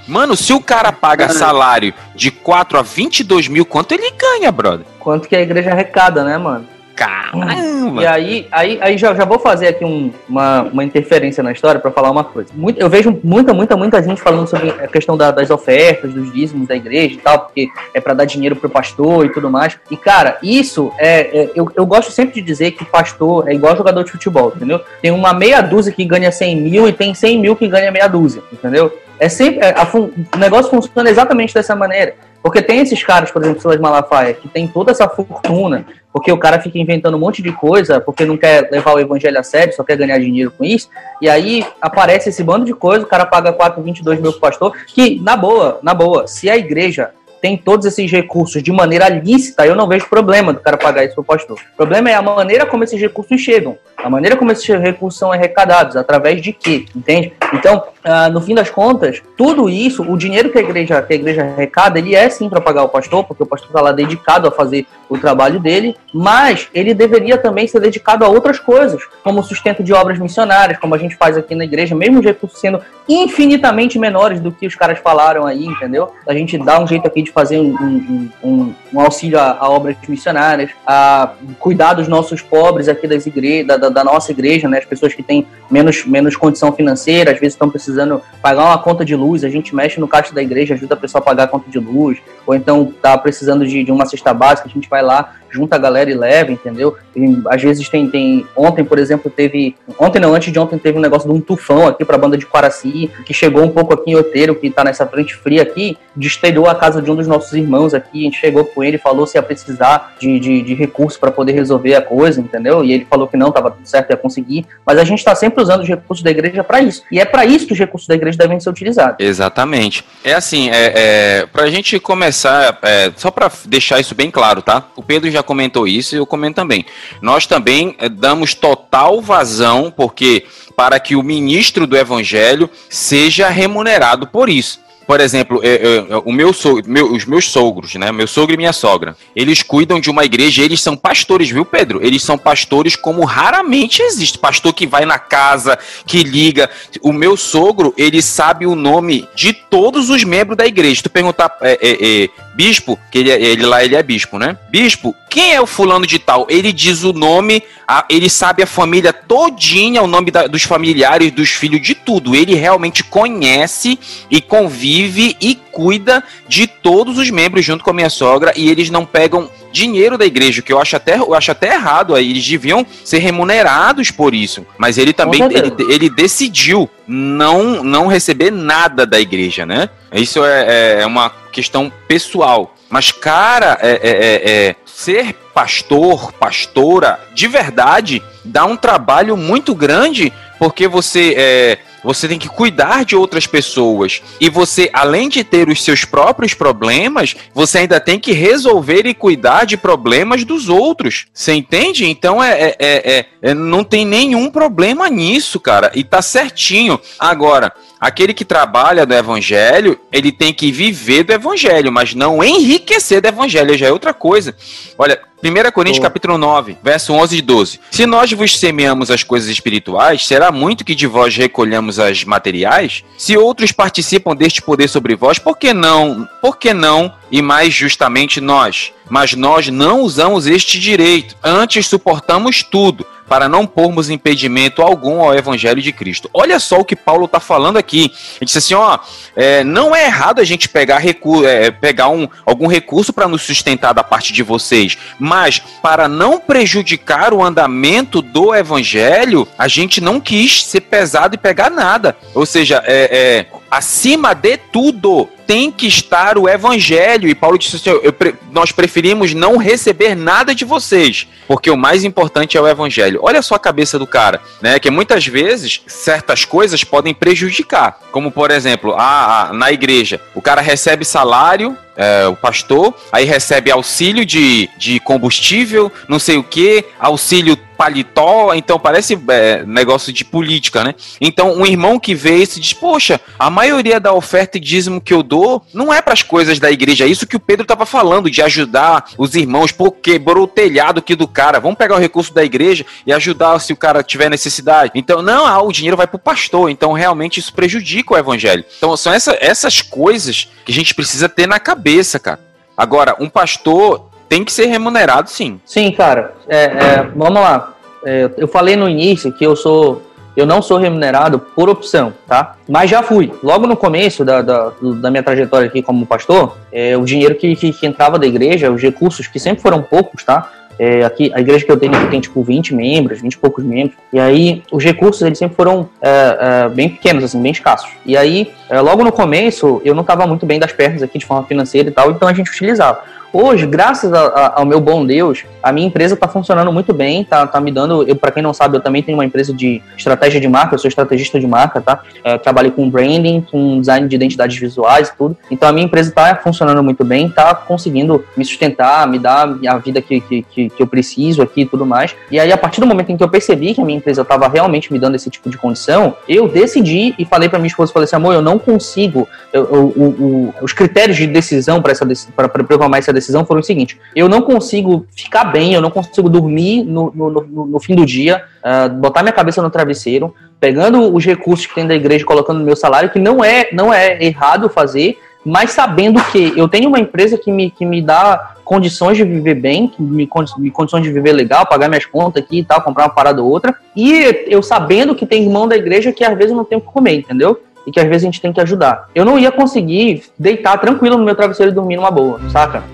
Mano, 0.06 0.36
se 0.36 0.52
o 0.52 0.60
cara 0.60 0.92
paga 0.92 1.28
salário 1.30 1.94
de 2.14 2.30
4 2.30 2.78
a 2.78 2.82
22 2.82 3.48
mil, 3.48 3.64
quanto 3.64 3.92
ele 3.92 4.10
ganha, 4.10 4.50
brother? 4.52 4.84
quanto 4.98 5.28
que 5.28 5.36
a 5.36 5.40
igreja 5.40 5.70
arrecada, 5.70 6.24
né, 6.24 6.36
mano? 6.36 6.66
Caramba! 7.00 8.02
E 8.02 8.06
aí, 8.06 8.46
aí, 8.52 8.78
aí 8.82 8.98
já, 8.98 9.14
já 9.14 9.24
vou 9.24 9.38
fazer 9.38 9.68
aqui 9.68 9.84
um- 9.84 10.12
uma, 10.28 10.62
uma 10.62 10.84
interferência 10.84 11.42
na 11.42 11.50
história 11.50 11.80
para 11.80 11.90
falar 11.90 12.10
uma 12.10 12.22
coisa. 12.22 12.50
Muito, 12.54 12.78
eu 12.78 12.90
vejo 12.90 13.18
muita, 13.24 13.54
muita, 13.54 13.74
muita 13.74 14.02
gente 14.02 14.20
falando 14.20 14.46
sobre 14.46 14.68
a 14.70 14.86
questão 14.86 15.16
da- 15.16 15.30
das 15.30 15.48
ofertas, 15.50 16.12
dos 16.12 16.30
dízimos 16.30 16.68
da 16.68 16.76
igreja 16.76 17.14
e 17.14 17.18
tal, 17.18 17.40
porque 17.40 17.68
é 17.94 18.00
para 18.02 18.12
dar 18.12 18.26
dinheiro 18.26 18.54
pro 18.54 18.68
pastor 18.68 19.24
e 19.24 19.30
tudo 19.32 19.50
mais. 19.50 19.78
E, 19.90 19.96
cara, 19.96 20.36
isso 20.42 20.92
é. 20.98 21.20
é- 21.44 21.50
eu, 21.54 21.72
eu 21.74 21.86
gosto 21.86 22.12
sempre 22.12 22.34
de 22.34 22.42
dizer 22.42 22.72
que 22.72 22.84
pastor 22.84 23.48
é 23.48 23.54
igual 23.54 23.74
jogador 23.76 24.04
de 24.04 24.12
futebol, 24.12 24.52
entendeu? 24.54 24.80
Tem 25.00 25.10
uma 25.10 25.32
meia 25.32 25.62
dúzia 25.62 25.92
que 25.92 26.04
ganha 26.04 26.30
100 26.30 26.56
mil 26.56 26.86
e 26.86 26.92
tem 26.92 27.14
100 27.14 27.38
mil 27.38 27.56
que 27.56 27.66
ganha 27.66 27.90
meia 27.90 28.08
dúzia, 28.08 28.42
entendeu? 28.52 28.92
É 29.18 29.28
sempre. 29.28 29.60
é, 29.64 29.70
a 29.78 29.86
o 29.94 30.38
negócio 30.38 30.70
funciona 30.70 31.08
exatamente 31.10 31.54
dessa 31.54 31.74
maneira. 31.74 32.14
Porque 32.42 32.62
tem 32.62 32.80
esses 32.80 33.02
caras, 33.04 33.30
por 33.30 33.42
exemplo, 33.42 33.60
Silas 33.60 33.78
Malafaia, 33.78 34.32
que 34.32 34.48
tem 34.48 34.66
toda 34.66 34.90
essa 34.92 35.06
fortuna, 35.06 35.84
porque 36.12 36.32
o 36.32 36.38
cara 36.38 36.60
fica 36.60 36.78
inventando 36.78 37.16
um 37.16 37.20
monte 37.20 37.42
de 37.42 37.52
coisa, 37.52 38.00
porque 38.00 38.24
não 38.24 38.36
quer 38.36 38.68
levar 38.70 38.94
o 38.94 38.98
evangelho 38.98 39.38
a 39.38 39.42
sério, 39.42 39.74
só 39.74 39.84
quer 39.84 39.96
ganhar 39.96 40.18
dinheiro 40.18 40.50
com 40.50 40.64
isso. 40.64 40.88
E 41.20 41.28
aí 41.28 41.64
aparece 41.80 42.28
esse 42.28 42.42
bando 42.42 42.64
de 42.64 42.74
coisa, 42.74 43.04
o 43.04 43.08
cara 43.08 43.26
paga 43.26 43.52
4, 43.52 43.82
22 43.82 44.20
mil 44.20 44.32
pro 44.32 44.40
pastor, 44.40 44.76
que, 44.86 45.20
na 45.20 45.36
boa, 45.36 45.78
na 45.82 45.94
boa, 45.94 46.26
se 46.26 46.50
a 46.50 46.56
igreja 46.56 47.10
tem 47.40 47.56
todos 47.56 47.86
esses 47.86 48.10
recursos 48.10 48.62
de 48.62 48.70
maneira 48.70 49.08
lícita, 49.08 49.66
eu 49.66 49.74
não 49.74 49.88
vejo 49.88 50.06
problema 50.08 50.52
do 50.52 50.60
cara 50.60 50.76
pagar 50.76 51.04
isso 51.04 51.14
pro 51.14 51.24
pastor. 51.24 51.58
O 51.72 51.76
problema 51.76 52.10
é 52.10 52.14
a 52.14 52.22
maneira 52.22 52.66
como 52.66 52.84
esses 52.84 53.00
recursos 53.00 53.40
chegam, 53.40 53.78
a 53.96 54.10
maneira 54.10 54.36
como 54.36 54.52
esses 54.52 54.66
recursos 54.66 55.18
são 55.18 55.32
arrecadados, 55.32 55.96
através 55.96 56.42
de 56.42 56.52
quê, 56.52 56.84
entende? 56.94 57.32
Então, 57.54 57.82
ah, 58.04 58.28
no 58.28 58.40
fim 58.40 58.54
das 58.54 58.70
contas, 58.70 59.22
tudo 59.36 59.68
isso, 59.68 60.02
o 60.02 60.16
dinheiro 60.16 60.50
que 60.50 60.58
a 60.58 60.62
igreja, 60.62 61.00
que 61.02 61.12
a 61.12 61.16
igreja 61.16 61.42
arrecada, 61.42 61.98
ele 61.98 62.14
é 62.14 62.28
sim 62.28 62.48
para 62.48 62.60
pagar 62.60 62.82
o 62.82 62.88
pastor, 62.88 63.24
porque 63.24 63.42
o 63.42 63.46
pastor 63.46 63.68
está 63.68 63.80
lá 63.80 63.92
dedicado 63.92 64.46
a 64.46 64.50
fazer 64.50 64.86
o 65.10 65.18
trabalho 65.18 65.58
dele, 65.60 65.96
mas 66.14 66.68
ele 66.72 66.94
deveria 66.94 67.36
também 67.36 67.66
ser 67.66 67.80
dedicado 67.80 68.24
a 68.24 68.28
outras 68.28 68.58
coisas, 68.58 69.02
como 69.24 69.42
sustento 69.42 69.82
de 69.82 69.92
obras 69.92 70.18
missionárias, 70.18 70.78
como 70.78 70.94
a 70.94 70.98
gente 70.98 71.16
faz 71.16 71.36
aqui 71.36 71.54
na 71.54 71.64
igreja, 71.64 71.94
mesmo 71.94 72.20
os 72.20 72.60
sendo 72.60 72.80
infinitamente 73.08 73.98
menores 73.98 74.40
do 74.40 74.52
que 74.52 74.66
os 74.66 74.74
caras 74.76 74.98
falaram 75.00 75.44
aí, 75.46 75.66
entendeu? 75.66 76.12
A 76.28 76.32
gente 76.32 76.56
dá 76.56 76.80
um 76.80 76.86
jeito 76.86 77.06
aqui 77.06 77.22
de 77.22 77.32
fazer 77.32 77.58
um, 77.58 77.74
um- 77.74 78.30
um- 78.42 78.74
um 78.94 79.00
auxílio 79.00 79.38
a, 79.38 79.56
a 79.60 79.68
obras 79.68 79.96
missionárias, 80.08 80.70
a 80.86 81.32
cuidar 81.58 81.94
dos 81.94 82.06
nossos 82.08 82.40
pobres 82.40 82.88
aqui 82.88 83.06
das 83.08 83.26
igrejas, 83.26 83.66
da, 83.66 83.76
da- 83.76 83.88
da 83.88 84.04
nossa 84.04 84.30
igreja, 84.30 84.68
né? 84.68 84.78
As 84.78 84.84
pessoas 84.84 85.12
que 85.12 85.22
têm 85.22 85.46
menos, 85.70 86.04
menos 86.06 86.36
condição 86.36 86.72
financeira, 86.72 87.32
às 87.32 87.38
vezes 87.40 87.54
estão 87.54 87.68
precisando 87.68 88.22
pagar 88.40 88.64
uma 88.64 88.78
conta 88.78 89.04
de 89.04 89.16
luz, 89.16 89.42
a 89.44 89.48
gente 89.48 89.74
mexe 89.74 89.98
no 89.98 90.06
caixa 90.08 90.32
da 90.32 90.42
igreja, 90.42 90.74
ajuda 90.74 90.94
a 90.94 90.98
pessoa 90.98 91.20
a 91.20 91.24
pagar 91.24 91.44
a 91.44 91.48
conta 91.48 91.68
de 91.70 91.78
luz, 91.78 92.18
ou 92.46 92.54
então 92.54 92.92
tá 93.02 93.16
precisando 93.18 93.66
de, 93.66 93.82
de 93.82 93.90
uma 93.92 94.06
cesta 94.06 94.32
básica, 94.32 94.68
a 94.68 94.72
gente 94.72 94.88
vai 94.88 94.99
lá, 95.02 95.34
junta 95.50 95.76
a 95.76 95.78
galera 95.78 96.10
e 96.10 96.14
leva, 96.14 96.52
entendeu? 96.52 96.96
E, 97.14 97.42
às 97.48 97.60
vezes 97.60 97.88
tem, 97.88 98.08
tem. 98.08 98.46
Ontem, 98.56 98.84
por 98.84 98.98
exemplo, 98.98 99.30
teve. 99.30 99.74
Ontem 99.98 100.20
não, 100.20 100.34
antes 100.34 100.52
de 100.52 100.58
ontem 100.58 100.78
teve 100.78 100.98
um 100.98 101.00
negócio 101.00 101.28
de 101.28 101.34
um 101.34 101.40
tufão 101.40 101.86
aqui 101.86 102.04
pra 102.04 102.16
banda 102.16 102.36
de 102.38 102.46
Quaraci, 102.46 103.10
que 103.26 103.34
chegou 103.34 103.64
um 103.64 103.70
pouco 103.70 103.92
aqui 103.92 104.10
em 104.10 104.16
Oteiro, 104.16 104.54
que 104.54 104.70
tá 104.70 104.84
nessa 104.84 105.06
frente 105.06 105.34
fria 105.34 105.62
aqui, 105.62 105.98
destelhou 106.14 106.68
a 106.68 106.74
casa 106.74 107.02
de 107.02 107.10
um 107.10 107.16
dos 107.16 107.26
nossos 107.26 107.52
irmãos 107.52 107.92
aqui, 107.92 108.20
a 108.20 108.24
gente 108.24 108.38
chegou 108.38 108.64
com 108.64 108.82
ele, 108.82 108.98
falou 108.98 109.26
se 109.26 109.36
ia 109.36 109.42
precisar 109.42 110.14
de, 110.18 110.38
de, 110.38 110.62
de 110.62 110.74
recurso 110.74 111.18
para 111.18 111.30
poder 111.30 111.52
resolver 111.52 111.94
a 111.94 112.02
coisa, 112.02 112.40
entendeu? 112.40 112.84
E 112.84 112.92
ele 112.92 113.06
falou 113.08 113.26
que 113.26 113.36
não, 113.36 113.50
tava 113.50 113.70
tudo 113.70 113.86
certo, 113.86 114.10
ia 114.10 114.16
conseguir. 114.16 114.66
Mas 114.86 114.98
a 114.98 115.04
gente 115.04 115.24
tá 115.24 115.34
sempre 115.34 115.62
usando 115.62 115.82
os 115.82 115.88
recursos 115.88 116.22
da 116.22 116.30
igreja 116.30 116.62
para 116.62 116.80
isso. 116.80 117.02
E 117.10 117.18
é 117.18 117.24
para 117.24 117.44
isso 117.44 117.66
que 117.66 117.72
os 117.72 117.78
recursos 117.78 118.06
da 118.06 118.14
igreja 118.14 118.38
devem 118.38 118.60
ser 118.60 118.70
utilizados. 118.70 119.16
Exatamente. 119.18 120.04
É 120.24 120.34
assim, 120.34 120.70
é, 120.70 120.92
é, 120.94 121.46
pra 121.46 121.68
gente 121.68 121.98
começar, 121.98 122.78
é, 122.82 123.10
só 123.16 123.30
pra 123.30 123.50
deixar 123.66 123.98
isso 124.00 124.14
bem 124.14 124.30
claro, 124.30 124.62
tá? 124.62 124.84
O 124.96 125.02
Pedro 125.02 125.30
já 125.30 125.42
comentou 125.42 125.86
isso 125.86 126.14
e 126.14 126.18
eu 126.18 126.26
comento 126.26 126.56
também. 126.56 126.84
Nós 127.22 127.46
também 127.46 127.94
é, 127.98 128.08
damos 128.08 128.54
total 128.54 129.20
vazão, 129.20 129.92
porque 129.94 130.44
para 130.76 130.98
que 131.00 131.16
o 131.16 131.22
ministro 131.22 131.86
do 131.86 131.96
evangelho 131.96 132.68
seja 132.88 133.48
remunerado 133.48 134.26
por 134.26 134.48
isso. 134.48 134.80
Por 135.06 135.18
exemplo, 135.18 135.60
é, 135.64 136.04
é, 136.08 136.22
o 136.24 136.32
meu, 136.32 136.52
so- 136.52 136.80
meu- 136.86 137.12
os 137.12 137.24
meus 137.24 137.46
sogros, 137.50 137.96
né? 137.96 138.12
Meu 138.12 138.28
sogro 138.28 138.54
e 138.54 138.56
minha 138.56 138.72
sogra, 138.72 139.16
eles 139.34 139.60
cuidam 139.60 139.98
de 139.98 140.08
uma 140.08 140.24
igreja, 140.24 140.62
eles 140.62 140.80
são 140.80 140.96
pastores, 140.96 141.50
viu, 141.50 141.64
Pedro? 141.64 141.98
Eles 142.00 142.22
são 142.22 142.38
pastores 142.38 142.94
como 142.94 143.24
raramente 143.24 144.02
existe. 144.02 144.38
Pastor 144.38 144.72
que 144.72 144.86
vai 144.86 145.04
na 145.04 145.18
casa, 145.18 145.76
que 146.06 146.22
liga. 146.22 146.70
O 147.02 147.12
meu 147.12 147.36
sogro, 147.36 147.92
ele 147.98 148.22
sabe 148.22 148.66
o 148.68 148.76
nome 148.76 149.28
de 149.34 149.52
todos 149.52 150.10
os 150.10 150.22
membros 150.22 150.56
da 150.56 150.64
igreja. 150.64 151.02
Tu 151.02 151.10
perguntar, 151.10 151.56
é, 151.60 151.72
é, 151.82 152.22
é, 152.24 152.28
bispo, 152.60 152.98
que 153.10 153.16
ele, 153.16 153.30
é- 153.30 153.40
ele 153.40 153.64
lá 153.64 153.82
ele 153.82 153.96
é 153.96 154.02
bispo, 154.02 154.38
né? 154.38 154.54
Bispo, 154.68 155.16
quem 155.30 155.54
é 155.54 155.60
o 155.62 155.66
fulano 155.66 156.06
de 156.06 156.18
tal? 156.18 156.46
Ele 156.50 156.74
diz 156.74 157.02
o 157.04 157.12
nome, 157.14 157.62
a- 157.88 158.04
ele 158.10 158.28
sabe 158.28 158.62
a 158.62 158.66
família 158.66 159.14
todinha, 159.14 160.02
o 160.02 160.06
nome 160.06 160.30
da- 160.30 160.46
dos 160.46 160.62
familiares, 160.64 161.32
dos 161.32 161.48
filhos, 161.48 161.80
de 161.80 161.94
tudo. 161.94 162.36
Ele 162.36 162.54
realmente 162.54 163.02
conhece 163.02 163.98
e 164.30 164.42
convive 164.42 165.34
e 165.40 165.54
cuida 165.70 166.22
de 166.48 166.66
todos 166.66 167.18
os 167.18 167.30
membros 167.30 167.64
junto 167.64 167.82
com 167.84 167.90
a 167.90 167.94
minha 167.94 168.10
sogra 168.10 168.52
e 168.56 168.68
eles 168.70 168.90
não 168.90 169.04
pegam 169.04 169.50
dinheiro 169.72 170.18
da 170.18 170.26
igreja, 170.26 170.62
que 170.62 170.72
eu 170.72 170.80
acho 170.80 170.96
até, 170.96 171.16
eu 171.18 171.32
acho 171.34 171.50
até 171.52 171.74
errado 171.74 172.14
aí. 172.14 172.30
Eles 172.30 172.46
deviam 172.46 172.84
ser 173.04 173.18
remunerados 173.18 174.10
por 174.10 174.34
isso. 174.34 174.66
Mas 174.76 174.98
ele 174.98 175.12
também 175.12 175.40
ele, 175.58 175.92
ele 175.92 176.10
decidiu 176.10 176.90
não, 177.06 177.82
não 177.82 178.06
receber 178.06 178.50
nada 178.50 179.06
da 179.06 179.20
igreja, 179.20 179.64
né? 179.64 179.88
Isso 180.12 180.44
é, 180.44 180.66
é- 180.98 181.02
é 181.02 181.06
uma 181.06 181.30
questão 181.52 181.92
pessoal. 182.08 182.74
Mas, 182.88 183.12
cara, 183.12 183.78
é, 183.80 183.90
é- 183.90 184.10
é- 184.10 184.50
é, 184.70 184.76
ser 184.84 185.34
pastor, 185.54 186.32
pastora, 186.32 187.20
de 187.34 187.46
verdade, 187.46 188.20
dá 188.44 188.64
um 188.64 188.76
trabalho 188.76 189.36
muito 189.36 189.74
grande, 189.74 190.32
porque 190.58 190.88
você 190.88 191.34
é, 191.36 191.78
você 192.02 192.26
tem 192.28 192.38
que 192.38 192.48
cuidar 192.48 193.04
de 193.04 193.16
outras 193.16 193.46
pessoas. 193.46 194.22
E 194.40 194.48
você, 194.48 194.90
além 194.92 195.28
de 195.28 195.44
ter 195.44 195.68
os 195.68 195.82
seus 195.82 196.04
próprios 196.04 196.54
problemas, 196.54 197.36
você 197.54 197.78
ainda 197.78 198.00
tem 198.00 198.18
que 198.18 198.32
resolver 198.32 199.06
e 199.06 199.14
cuidar 199.14 199.64
de 199.64 199.76
problemas 199.76 200.44
dos 200.44 200.68
outros. 200.68 201.26
Você 201.32 201.52
entende? 201.54 202.06
Então 202.06 202.42
é, 202.42 202.60
é- 202.60 202.76
é- 202.80 203.26
é- 203.42 203.54
não 203.54 203.84
tem 203.84 204.04
nenhum 204.04 204.50
problema 204.50 205.08
nisso, 205.08 205.58
cara. 205.60 205.90
E 205.94 206.02
tá 206.04 206.22
certinho. 206.22 206.98
Agora, 207.18 207.72
aquele 208.00 208.32
que 208.32 208.44
trabalha 208.44 209.04
do 209.04 209.14
evangelho, 209.14 210.00
ele 210.10 210.32
tem 210.32 210.52
que 210.54 210.72
viver 210.72 211.22
do 211.22 211.32
evangelho, 211.32 211.92
mas 211.92 212.14
não 212.14 212.42
enriquecer 212.42 213.20
do 213.20 213.28
evangelho, 213.28 213.76
já 213.76 213.88
é 213.88 213.92
outra 213.92 214.14
coisa. 214.14 214.56
Olha, 214.96 215.20
1 215.42 215.70
Coríntios 215.72 215.98
Boa. 215.98 216.10
capítulo 216.10 216.36
9, 216.36 216.76
verso 216.82 217.14
11 217.14 217.36
e 217.36 217.42
12. 217.42 217.80
Se 217.90 218.06
nós 218.06 218.30
vos 218.32 218.58
semeamos 218.58 219.10
as 219.10 219.22
coisas 219.22 219.48
espirituais, 219.48 220.26
será 220.26 220.52
muito 220.52 220.84
que 220.84 220.94
de 220.94 221.06
vós 221.06 221.34
recolhamos 221.34 221.98
as 221.98 222.24
materiais? 222.24 223.04
Se 223.16 223.36
outros 223.38 223.72
participam 223.72 224.36
deste 224.36 224.60
poder 224.60 224.88
sobre 224.88 225.16
vós, 225.16 225.38
por 225.38 225.56
que 225.56 225.72
não? 225.72 226.28
Por 226.42 226.58
que 226.58 226.74
não? 226.74 227.14
E 227.30 227.40
mais 227.40 227.72
justamente 227.72 228.40
nós. 228.40 228.92
Mas 229.08 229.32
nós 229.34 229.68
não 229.68 230.02
usamos 230.02 230.46
este 230.46 230.78
direito. 230.78 231.34
Antes 231.42 231.86
suportamos 231.86 232.62
tudo 232.62 233.06
para 233.30 233.48
não 233.48 233.64
pormos 233.64 234.10
impedimento 234.10 234.82
algum 234.82 235.20
ao 235.20 235.32
evangelho 235.32 235.80
de 235.80 235.92
Cristo. 235.92 236.28
Olha 236.34 236.58
só 236.58 236.80
o 236.80 236.84
que 236.84 236.96
Paulo 236.96 237.26
está 237.26 237.38
falando 237.38 237.76
aqui. 237.76 238.12
Ele 238.40 238.44
disse 238.44 238.58
assim, 238.58 238.74
ó, 238.74 238.98
é, 239.36 239.62
não 239.62 239.94
é 239.94 240.06
errado 240.06 240.40
a 240.40 240.44
gente 240.44 240.68
pegar, 240.68 240.98
recu 240.98 241.46
é, 241.46 241.70
pegar 241.70 242.08
um, 242.08 242.28
algum 242.44 242.66
recurso 242.66 243.12
para 243.12 243.28
nos 243.28 243.42
sustentar 243.42 243.92
da 243.92 244.02
parte 244.02 244.32
de 244.32 244.42
vocês, 244.42 244.98
Mas, 245.16 245.62
para 245.80 246.08
não 246.08 246.40
prejudicar 246.40 247.32
o 247.32 247.40
andamento 247.40 248.20
do 248.20 248.52
evangelho, 248.52 249.46
a 249.56 249.68
gente 249.68 250.00
não 250.00 250.20
quis 250.20 250.64
ser 250.64 250.80
pesado 250.80 251.36
e 251.36 251.38
pegar 251.38 251.70
nada. 251.70 252.16
Ou 252.34 252.44
seja, 252.44 252.82
é, 252.84 253.46
é 253.52 253.60
acima 253.70 254.34
de 254.34 254.56
tudo, 254.56 255.28
tem 255.50 255.72
que 255.72 255.88
estar 255.88 256.38
o 256.38 256.48
evangelho. 256.48 257.28
E 257.28 257.34
Paulo 257.34 257.58
disse 257.58 257.74
assim: 257.74 257.90
eu, 257.90 258.14
nós 258.52 258.70
preferimos 258.70 259.34
não 259.34 259.56
receber 259.56 260.14
nada 260.14 260.54
de 260.54 260.64
vocês, 260.64 261.26
porque 261.48 261.68
o 261.68 261.76
mais 261.76 262.04
importante 262.04 262.56
é 262.56 262.60
o 262.60 262.68
evangelho. 262.68 263.18
Olha 263.20 263.42
só 263.42 263.56
a 263.56 263.58
cabeça 263.58 263.98
do 263.98 264.06
cara, 264.06 264.40
né? 264.62 264.78
Que 264.78 264.92
muitas 264.92 265.26
vezes 265.26 265.82
certas 265.88 266.44
coisas 266.44 266.84
podem 266.84 267.12
prejudicar. 267.12 267.98
Como, 268.12 268.30
por 268.30 268.52
exemplo, 268.52 268.94
a, 268.96 269.48
a 269.48 269.52
na 269.52 269.72
igreja, 269.72 270.20
o 270.36 270.40
cara 270.40 270.60
recebe 270.60 271.04
salário, 271.04 271.76
é, 271.96 272.26
o 272.28 272.36
pastor, 272.36 272.94
aí 273.10 273.24
recebe 273.24 273.70
auxílio 273.70 274.24
de, 274.24 274.70
de 274.78 275.00
combustível, 275.00 275.90
não 276.08 276.18
sei 276.18 276.38
o 276.38 276.44
que, 276.44 276.84
auxílio 276.98 277.58
paletó, 277.80 278.52
então 278.54 278.78
parece 278.78 279.18
é, 279.28 279.64
negócio 279.64 280.12
de 280.12 280.22
política, 280.22 280.84
né? 280.84 280.94
Então, 281.18 281.54
um 281.54 281.64
irmão 281.64 281.98
que 281.98 282.14
vê 282.14 282.36
isso 282.36 282.60
diz: 282.60 282.74
Poxa, 282.74 283.18
a 283.38 283.48
maioria 283.48 283.98
da 283.98 284.12
oferta 284.12 284.58
e 284.58 284.60
dízimo 284.60 285.00
que 285.00 285.14
eu 285.14 285.22
dou 285.22 285.39
não 285.72 285.92
é 285.92 286.00
para 286.00 286.12
as 286.12 286.22
coisas 286.22 286.58
da 286.58 286.70
igreja. 286.70 287.04
É 287.04 287.08
isso 287.08 287.26
que 287.26 287.36
o 287.36 287.40
Pedro 287.40 287.62
estava 287.62 287.86
falando, 287.86 288.30
de 288.30 288.42
ajudar 288.42 289.06
os 289.16 289.34
irmãos, 289.34 289.72
pô, 289.72 289.90
quebrou 289.90 290.44
o 290.44 290.48
telhado 290.48 290.98
aqui 290.98 291.14
do 291.14 291.28
cara. 291.28 291.60
Vamos 291.60 291.78
pegar 291.78 291.96
o 291.96 292.00
recurso 292.00 292.32
da 292.32 292.44
igreja 292.44 292.84
e 293.06 293.12
ajudar 293.12 293.58
se 293.58 293.72
o 293.72 293.76
cara 293.76 294.02
tiver 294.02 294.28
necessidade. 294.28 294.92
Então, 294.94 295.22
não, 295.22 295.46
ah, 295.46 295.62
o 295.62 295.72
dinheiro 295.72 295.96
vai 295.96 296.06
para 296.06 296.16
o 296.16 296.20
pastor. 296.20 296.70
Então, 296.70 296.92
realmente, 296.92 297.40
isso 297.40 297.52
prejudica 297.52 298.14
o 298.14 298.18
evangelho. 298.18 298.64
Então, 298.76 298.96
são 298.96 299.12
essa, 299.12 299.36
essas 299.40 299.82
coisas 299.82 300.48
que 300.64 300.72
a 300.72 300.74
gente 300.74 300.94
precisa 300.94 301.28
ter 301.28 301.46
na 301.46 301.58
cabeça, 301.58 302.18
cara. 302.18 302.40
Agora, 302.76 303.16
um 303.20 303.28
pastor 303.28 304.10
tem 304.28 304.44
que 304.44 304.52
ser 304.52 304.66
remunerado, 304.66 305.28
sim. 305.28 305.60
Sim, 305.66 305.90
cara. 305.90 306.34
É, 306.48 306.64
é, 306.64 307.10
vamos 307.14 307.42
lá. 307.42 307.74
É, 308.04 308.30
eu 308.36 308.48
falei 308.48 308.76
no 308.76 308.88
início 308.88 309.32
que 309.32 309.44
eu 309.44 309.54
sou. 309.56 310.02
Eu 310.36 310.46
não 310.46 310.62
sou 310.62 310.78
remunerado 310.78 311.38
por 311.38 311.68
opção, 311.68 312.12
tá? 312.26 312.56
Mas 312.68 312.90
já 312.90 313.02
fui. 313.02 313.32
Logo 313.42 313.66
no 313.66 313.76
começo 313.76 314.24
da, 314.24 314.42
da, 314.42 314.72
da 314.80 315.10
minha 315.10 315.22
trajetória 315.22 315.66
aqui 315.66 315.82
como 315.82 316.06
pastor, 316.06 316.56
é, 316.72 316.96
o 316.96 317.04
dinheiro 317.04 317.34
que, 317.34 317.54
que, 317.56 317.72
que 317.72 317.86
entrava 317.86 318.18
da 318.18 318.26
igreja, 318.26 318.70
os 318.70 318.80
recursos, 318.80 319.26
que 319.26 319.38
sempre 319.38 319.62
foram 319.62 319.82
poucos, 319.82 320.24
tá? 320.24 320.50
É, 320.82 321.04
aqui, 321.04 321.30
a 321.34 321.40
igreja 321.40 321.62
que 321.62 321.70
eu 321.70 321.76
tenho 321.76 321.94
aqui 321.94 322.06
tem 322.10 322.20
tipo 322.20 322.42
20 322.42 322.74
membros, 322.74 323.20
20 323.20 323.34
e 323.34 323.38
poucos 323.38 323.62
membros. 323.62 323.98
E 324.10 324.18
aí 324.18 324.62
os 324.72 324.82
recursos 324.82 325.20
eles 325.20 325.36
sempre 325.36 325.54
foram 325.54 325.90
é, 326.00 326.38
é, 326.40 326.68
bem 326.70 326.88
pequenos, 326.88 327.22
assim, 327.22 327.42
bem 327.42 327.52
escassos. 327.52 327.90
E 328.06 328.16
aí, 328.16 328.50
é, 328.66 328.80
logo 328.80 329.04
no 329.04 329.12
começo, 329.12 329.82
eu 329.84 329.94
não 329.94 330.00
estava 330.00 330.26
muito 330.26 330.46
bem 330.46 330.58
das 330.58 330.72
pernas 330.72 331.02
aqui 331.02 331.18
de 331.18 331.26
forma 331.26 331.46
financeira 331.46 331.90
e 331.90 331.92
tal, 331.92 332.10
então 332.10 332.26
a 332.26 332.32
gente 332.32 332.50
utilizava. 332.50 333.02
Hoje, 333.32 333.64
graças 333.64 334.12
a, 334.12 334.26
a, 334.26 334.60
ao 334.60 334.66
meu 334.66 334.80
bom 334.80 335.06
Deus, 335.06 335.44
a 335.62 335.70
minha 335.70 335.86
empresa 335.86 336.14
está 336.14 336.26
funcionando 336.26 336.72
muito 336.72 336.92
bem, 336.92 337.22
tá, 337.22 337.46
tá 337.46 337.60
me 337.60 337.70
dando. 337.70 338.02
Eu, 338.02 338.16
para 338.16 338.32
quem 338.32 338.42
não 338.42 338.52
sabe, 338.52 338.76
eu 338.76 338.80
também 338.80 339.02
tenho 339.02 339.16
uma 339.16 339.24
empresa 339.24 339.54
de 339.54 339.80
estratégia 339.96 340.40
de 340.40 340.48
marca, 340.48 340.74
eu 340.74 340.78
sou 340.78 340.88
estrategista 340.88 341.38
de 341.38 341.46
marca, 341.46 341.80
tá? 341.80 342.02
É, 342.24 342.38
trabalho 342.38 342.72
com 342.72 342.90
branding, 342.90 343.46
com 343.48 343.80
design 343.80 344.08
de 344.08 344.16
identidades 344.16 344.56
visuais 344.58 345.08
e 345.08 345.16
tudo. 345.16 345.36
Então 345.48 345.68
a 345.68 345.72
minha 345.72 345.84
empresa 345.84 346.08
está 346.08 346.34
funcionando 346.36 346.82
muito 346.82 347.04
bem, 347.04 347.28
está 347.28 347.54
conseguindo 347.54 348.24
me 348.36 348.44
sustentar, 348.44 349.06
me 349.06 349.18
dar 349.18 349.56
a 349.68 349.78
vida 349.78 350.02
que, 350.02 350.20
que, 350.20 350.42
que, 350.42 350.68
que 350.70 350.82
eu 350.82 350.86
preciso 350.86 351.40
aqui 351.40 351.62
e 351.62 351.66
tudo 351.66 351.86
mais. 351.86 352.16
E 352.32 352.40
aí, 352.40 352.50
a 352.50 352.58
partir 352.58 352.80
do 352.80 352.86
momento 352.86 353.12
em 353.12 353.16
que 353.16 353.22
eu 353.22 353.28
percebi 353.28 353.74
que 353.74 353.80
a 353.80 353.84
minha 353.84 353.98
empresa 353.98 354.22
estava 354.22 354.48
realmente 354.48 354.92
me 354.92 354.98
dando 354.98 355.14
esse 355.14 355.30
tipo 355.30 355.48
de 355.48 355.56
condição, 355.56 356.16
eu 356.28 356.48
decidi 356.48 357.14
e 357.16 357.24
falei 357.24 357.48
para 357.48 357.60
minha 357.60 357.68
esposa, 357.68 357.92
falei 357.92 358.06
assim, 358.06 358.16
amor, 358.16 358.34
eu 358.34 358.42
não 358.42 358.58
consigo. 358.58 359.28
Eu, 359.52 359.68
eu, 359.72 359.94
eu, 359.96 360.54
os 360.62 360.72
critérios 360.72 361.16
de 361.16 361.28
decisão 361.28 361.80
para 361.80 361.92
essa 361.92 362.00
para 362.34 362.48
tomar 362.48 362.98
essa 362.98 363.12
decisão 363.12 363.19
foram 363.44 363.60
o 363.60 363.64
seguinte: 363.64 363.98
eu 364.14 364.28
não 364.28 364.42
consigo 364.42 365.06
ficar 365.16 365.44
bem, 365.44 365.74
eu 365.74 365.80
não 365.80 365.90
consigo 365.90 366.28
dormir 366.28 366.84
no, 366.84 367.12
no, 367.14 367.30
no, 367.30 367.66
no 367.66 367.80
fim 367.80 367.94
do 367.94 368.06
dia, 368.06 368.44
uh, 368.64 368.92
botar 368.94 369.22
minha 369.22 369.32
cabeça 369.32 369.62
no 369.62 369.70
travesseiro, 369.70 370.34
pegando 370.58 371.14
os 371.14 371.24
recursos 371.24 371.66
que 371.66 371.74
tem 371.74 371.86
da 371.86 371.94
igreja, 371.94 372.24
colocando 372.24 372.58
no 372.58 372.64
meu 372.64 372.76
salário, 372.76 373.10
que 373.10 373.18
não 373.18 373.42
é, 373.42 373.68
não 373.72 373.92
é 373.92 374.22
errado 374.22 374.68
fazer, 374.68 375.18
mas 375.44 375.70
sabendo 375.70 376.22
que 376.30 376.52
eu 376.56 376.68
tenho 376.68 376.88
uma 376.88 377.00
empresa 377.00 377.38
que 377.38 377.50
me, 377.50 377.70
que 377.70 377.86
me 377.86 378.02
dá 378.02 378.54
condições 378.62 379.16
de 379.16 379.24
viver 379.24 379.54
bem, 379.54 379.88
que 379.88 380.02
me, 380.02 380.28
me 380.58 380.70
condições 380.70 381.02
de 381.02 381.10
viver 381.10 381.32
legal, 381.32 381.66
pagar 381.66 381.88
minhas 381.88 382.04
contas 382.04 382.42
aqui 382.42 382.60
e 382.60 382.64
tal, 382.64 382.82
comprar 382.82 383.04
uma 383.04 383.14
parada 383.14 383.42
ou 383.42 383.50
outra, 383.50 383.74
e 383.96 384.44
eu 384.46 384.62
sabendo 384.62 385.14
que 385.14 385.26
tem 385.26 385.42
irmão 385.42 385.66
da 385.66 385.76
igreja 385.76 386.12
que 386.12 386.22
às 386.22 386.36
vezes 386.36 386.54
não 386.54 386.64
tem 386.64 386.78
o 386.78 386.80
que 386.80 386.86
comer, 386.86 387.14
entendeu? 387.14 387.60
E 387.86 387.90
que 387.90 387.98
às 387.98 388.06
vezes 388.06 388.22
a 388.22 388.26
gente 388.26 388.40
tem 388.40 388.52
que 388.52 388.60
ajudar. 388.60 389.08
Eu 389.14 389.24
não 389.24 389.38
ia 389.38 389.50
conseguir 389.50 390.24
deitar 390.38 390.78
tranquilo 390.78 391.16
no 391.16 391.24
meu 391.24 391.34
travesseiro 391.34 391.72
e 391.72 391.74
dormir 391.74 391.96
numa 391.96 392.10
boa, 392.10 392.38
saca? 392.50 392.84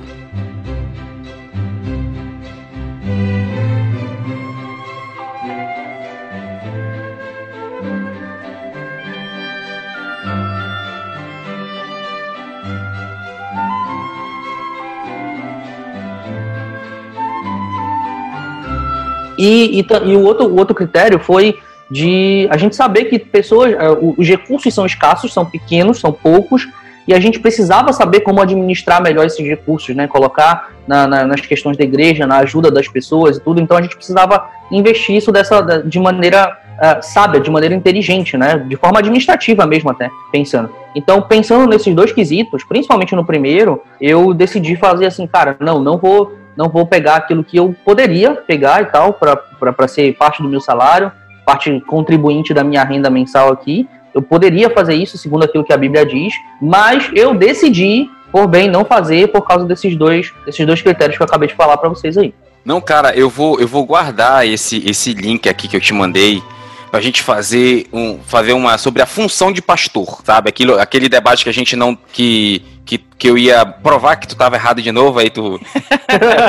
E, 19.39 19.81
e, 19.81 19.87
e 20.11 20.17
o, 20.17 20.23
outro, 20.23 20.47
o 20.47 20.57
outro 20.57 20.75
critério 20.75 21.19
foi 21.19 21.59
de 21.91 22.49
a 22.51 22.57
gente 22.57 22.75
saber 22.75 23.05
que 23.05 23.19
pessoas, 23.19 23.73
é, 23.73 23.89
os 24.17 24.27
recursos 24.27 24.75
são 24.75 24.85
escassos, 24.85 25.33
são 25.33 25.45
pequenos, 25.45 26.01
são 26.01 26.13
poucos, 26.13 26.67
e 27.07 27.15
a 27.15 27.21
gente 27.21 27.39
precisava 27.39 27.93
saber 27.93 28.21
como 28.21 28.43
administrar 28.43 29.01
melhor 29.01 29.25
esses 29.25 29.47
recursos, 29.47 29.95
né? 29.95 30.09
Colocar 30.09 30.71
na, 30.89 31.07
na, 31.07 31.25
nas 31.25 31.41
questões 31.41 31.77
da 31.77 31.85
igreja, 31.85 32.27
na 32.27 32.39
ajuda 32.39 32.69
das 32.69 32.89
pessoas 32.89 33.37
e 33.37 33.41
tudo. 33.41 33.61
Então 33.61 33.77
a 33.77 33.83
gente 33.83 33.95
precisava 33.95 34.49
investir 34.73 35.15
isso 35.15 35.31
dessa, 35.31 35.63
de 35.85 36.01
maneira 36.01 36.59
uh, 36.77 37.03
sábia, 37.03 37.41
de 37.41 37.49
maneira 37.49 37.77
inteligente, 37.77 38.37
né? 38.37 38.59
De 38.59 38.75
forma 38.75 38.99
administrativa 38.99 39.65
mesmo 39.65 39.89
até, 39.89 40.11
pensando. 40.33 40.69
Então, 40.97 41.23
pensando 41.23 41.69
nesses 41.69 41.95
dois 41.95 42.11
quesitos, 42.11 42.65
principalmente 42.65 43.15
no 43.15 43.25
primeiro, 43.25 43.81
eu 44.01 44.35
decidi 44.35 44.75
fazer 44.75 45.07
assim, 45.07 45.29
cara, 45.29 45.57
não, 45.61 45.79
não 45.79 45.99
vou 45.99 46.33
não 46.57 46.69
vou 46.69 46.87
pegar 46.87 47.17
aquilo 47.17 47.45
que 47.45 47.57
eu 47.57 47.75
poderia 47.85 48.33
pegar 48.33 48.83
e 48.83 48.87
tal, 48.87 49.13
para 49.13 49.89
ser 49.89 50.15
parte 50.15 50.43
do 50.43 50.49
meu 50.49 50.61
salário, 50.61 51.13
parte 51.45 51.81
contribuinte 51.87 52.55
da 52.55 52.65
minha 52.65 52.83
renda 52.83 53.11
mensal 53.11 53.53
aqui. 53.53 53.89
Eu 54.15 54.23
poderia 54.23 54.71
fazer 54.71 54.95
isso, 54.95 55.19
segundo 55.19 55.45
aquilo 55.45 55.65
que 55.65 55.73
a 55.73 55.77
Bíblia 55.77 56.07
diz, 56.07 56.33
mas 56.61 57.11
eu 57.15 57.35
decidi, 57.35 58.09
por 58.33 58.47
bem, 58.47 58.69
não 58.69 58.85
fazer 58.85 59.29
por 59.29 59.43
causa 59.43 59.67
desses 59.67 59.95
dois, 59.95 60.33
desses 60.47 60.67
dois 60.67 60.81
critérios 60.81 61.17
que 61.17 61.23
eu 61.23 61.27
acabei 61.27 61.49
de 61.49 61.55
falar 61.55 61.77
para 61.77 61.91
vocês 61.91 62.17
aí. 62.17 62.35
Não, 62.65 62.81
cara, 62.81 63.15
eu 63.15 63.29
vou, 63.29 63.61
eu 63.61 63.69
vou 63.69 63.85
guardar 63.85 64.47
esse, 64.47 64.83
esse 64.89 65.13
link 65.13 65.49
aqui 65.49 65.69
que 65.69 65.77
eu 65.77 65.81
te 65.81 65.93
mandei 65.93 66.43
pra 66.91 67.01
gente 67.01 67.23
fazer 67.23 67.87
um 67.93 68.19
fazer 68.19 68.55
uma 68.55 68.79
sobre 68.79 69.03
a 69.03 69.07
função 69.07 69.53
de 69.53 69.61
pastor, 69.61 70.21
sabe? 70.25 70.49
Aquilo, 70.49 70.79
aquele 70.81 71.09
debate 71.09 71.45
que 71.45 71.51
a 71.51 71.53
gente 71.53 71.77
não 71.77 71.97
que 72.13 72.63
que, 72.87 72.99
que 73.19 73.29
eu 73.29 73.37
ia 73.37 73.67
provar 73.67 74.15
que 74.15 74.29
tu 74.29 74.37
tava 74.37 74.55
errado 74.55 74.81
de 74.81 74.93
novo, 74.93 75.19
aí 75.19 75.29
tu. 75.29 75.61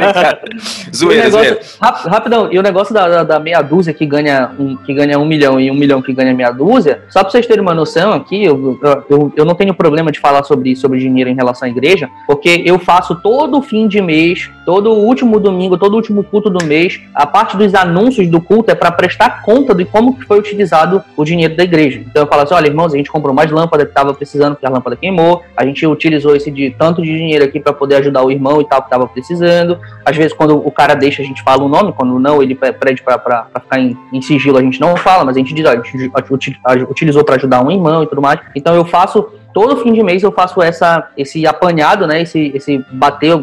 zoeira, 0.95 1.23
negócio, 1.23 1.49
zoeira. 1.49 1.59
Rapidão, 1.81 2.53
e 2.53 2.59
o 2.59 2.61
negócio 2.61 2.93
da, 2.93 3.07
da, 3.09 3.23
da, 3.23 3.39
meia 3.39 3.61
dúzia 3.63 3.91
que 3.91 4.05
ganha, 4.05 4.51
um, 4.57 4.77
que 4.77 4.93
ganha 4.93 5.17
um 5.17 5.25
milhão 5.25 5.59
e 5.59 5.71
um 5.71 5.73
milhão 5.73 5.99
que 5.99 6.13
ganha 6.13 6.35
meia 6.35 6.51
dúzia, 6.51 7.01
só 7.09 7.21
pra 7.21 7.31
vocês 7.31 7.47
terem 7.47 7.63
uma 7.63 7.73
noção 7.73 8.13
aqui, 8.13 8.43
eu, 8.43 8.79
eu, 9.09 9.33
eu 9.35 9.45
não 9.45 9.55
tenho 9.55 9.73
problema 9.73 10.11
de 10.11 10.19
falar 10.19 10.43
sobre, 10.43 10.75
sobre 10.75 10.99
dinheiro 10.99 11.27
em 11.27 11.35
relação 11.35 11.67
à 11.67 11.71
igreja, 11.71 12.07
porque 12.27 12.61
eu 12.63 12.77
faço 12.77 13.15
todo 13.15 13.59
fim 13.63 13.87
de 13.87 13.99
mês, 13.99 14.51
todo 14.63 14.91
último 14.91 15.39
domingo, 15.39 15.75
todo 15.75 15.95
último 15.95 16.23
culto 16.23 16.51
do 16.51 16.63
mês, 16.63 17.01
a 17.15 17.25
parte 17.25 17.57
dos 17.57 17.73
anúncios 17.73 18.27
do 18.27 18.39
culto 18.39 18.69
é 18.69 18.75
para 18.75 18.91
prestar 18.91 19.41
conta 19.41 19.73
de 19.73 19.85
como 19.85 20.15
que 20.15 20.25
foi 20.25 20.37
utilizado 20.37 21.03
o 21.15 21.25
dinheiro 21.25 21.55
da 21.55 21.63
igreja. 21.63 21.99
Então 22.05 22.23
eu 22.23 22.27
falo 22.27 22.43
assim, 22.43 22.53
olha, 22.53 22.67
irmãos, 22.67 22.93
a 22.93 22.97
gente 22.97 23.09
comprou 23.09 23.33
mais 23.33 23.49
lâmpada 23.49 23.87
que 23.87 23.91
tava 23.91 24.13
precisando, 24.13 24.53
porque 24.53 24.67
a 24.67 24.69
lâmpada 24.69 24.95
queimou, 24.95 25.41
a 25.55 25.65
gente 25.65 25.85
utilizou 25.87 26.26
utilizou 26.27 26.35
esse 26.35 26.51
de 26.51 26.71
tanto 26.71 27.01
de 27.01 27.07
dinheiro 27.07 27.45
aqui 27.45 27.59
para 27.59 27.73
poder 27.73 27.95
ajudar 27.95 28.23
o 28.23 28.31
irmão 28.31 28.61
e 28.61 28.65
tal 28.65 28.81
que 28.81 28.87
estava 28.87 29.07
precisando. 29.07 29.79
Às 30.05 30.15
vezes, 30.15 30.33
quando 30.33 30.57
o 30.57 30.71
cara 30.71 30.93
deixa, 30.93 31.21
a 31.21 31.25
gente 31.25 31.41
fala 31.41 31.63
o 31.63 31.69
nome, 31.69 31.93
quando 31.93 32.19
não, 32.19 32.41
ele 32.43 32.55
pede 32.55 33.01
para 33.01 33.47
ficar 33.61 33.79
em, 33.79 33.97
em, 34.11 34.21
sigilo, 34.21 34.57
a 34.57 34.61
gente 34.61 34.79
não 34.79 34.95
fala, 34.97 35.23
mas 35.23 35.35
a 35.35 35.39
gente 35.39 35.53
diz, 35.53 35.65
ó, 35.65 35.71
a 35.71 35.75
gente 35.75 36.59
utilizou 36.89 37.23
para 37.23 37.35
ajudar 37.35 37.63
um 37.63 37.71
irmão 37.71 38.03
e 38.03 38.07
tudo 38.07 38.21
mais. 38.21 38.39
Então, 38.55 38.75
eu 38.75 38.85
faço 38.85 39.27
todo 39.57 39.77
fim 39.77 39.91
de 39.91 40.03
mês 40.03 40.21
eu 40.21 40.31
faço 40.31 40.61
essa, 40.61 41.09
esse 41.17 41.47
apanhado, 41.47 42.05
né? 42.05 42.21
Esse, 42.21 42.51
esse 42.53 42.85
bater, 42.91 43.33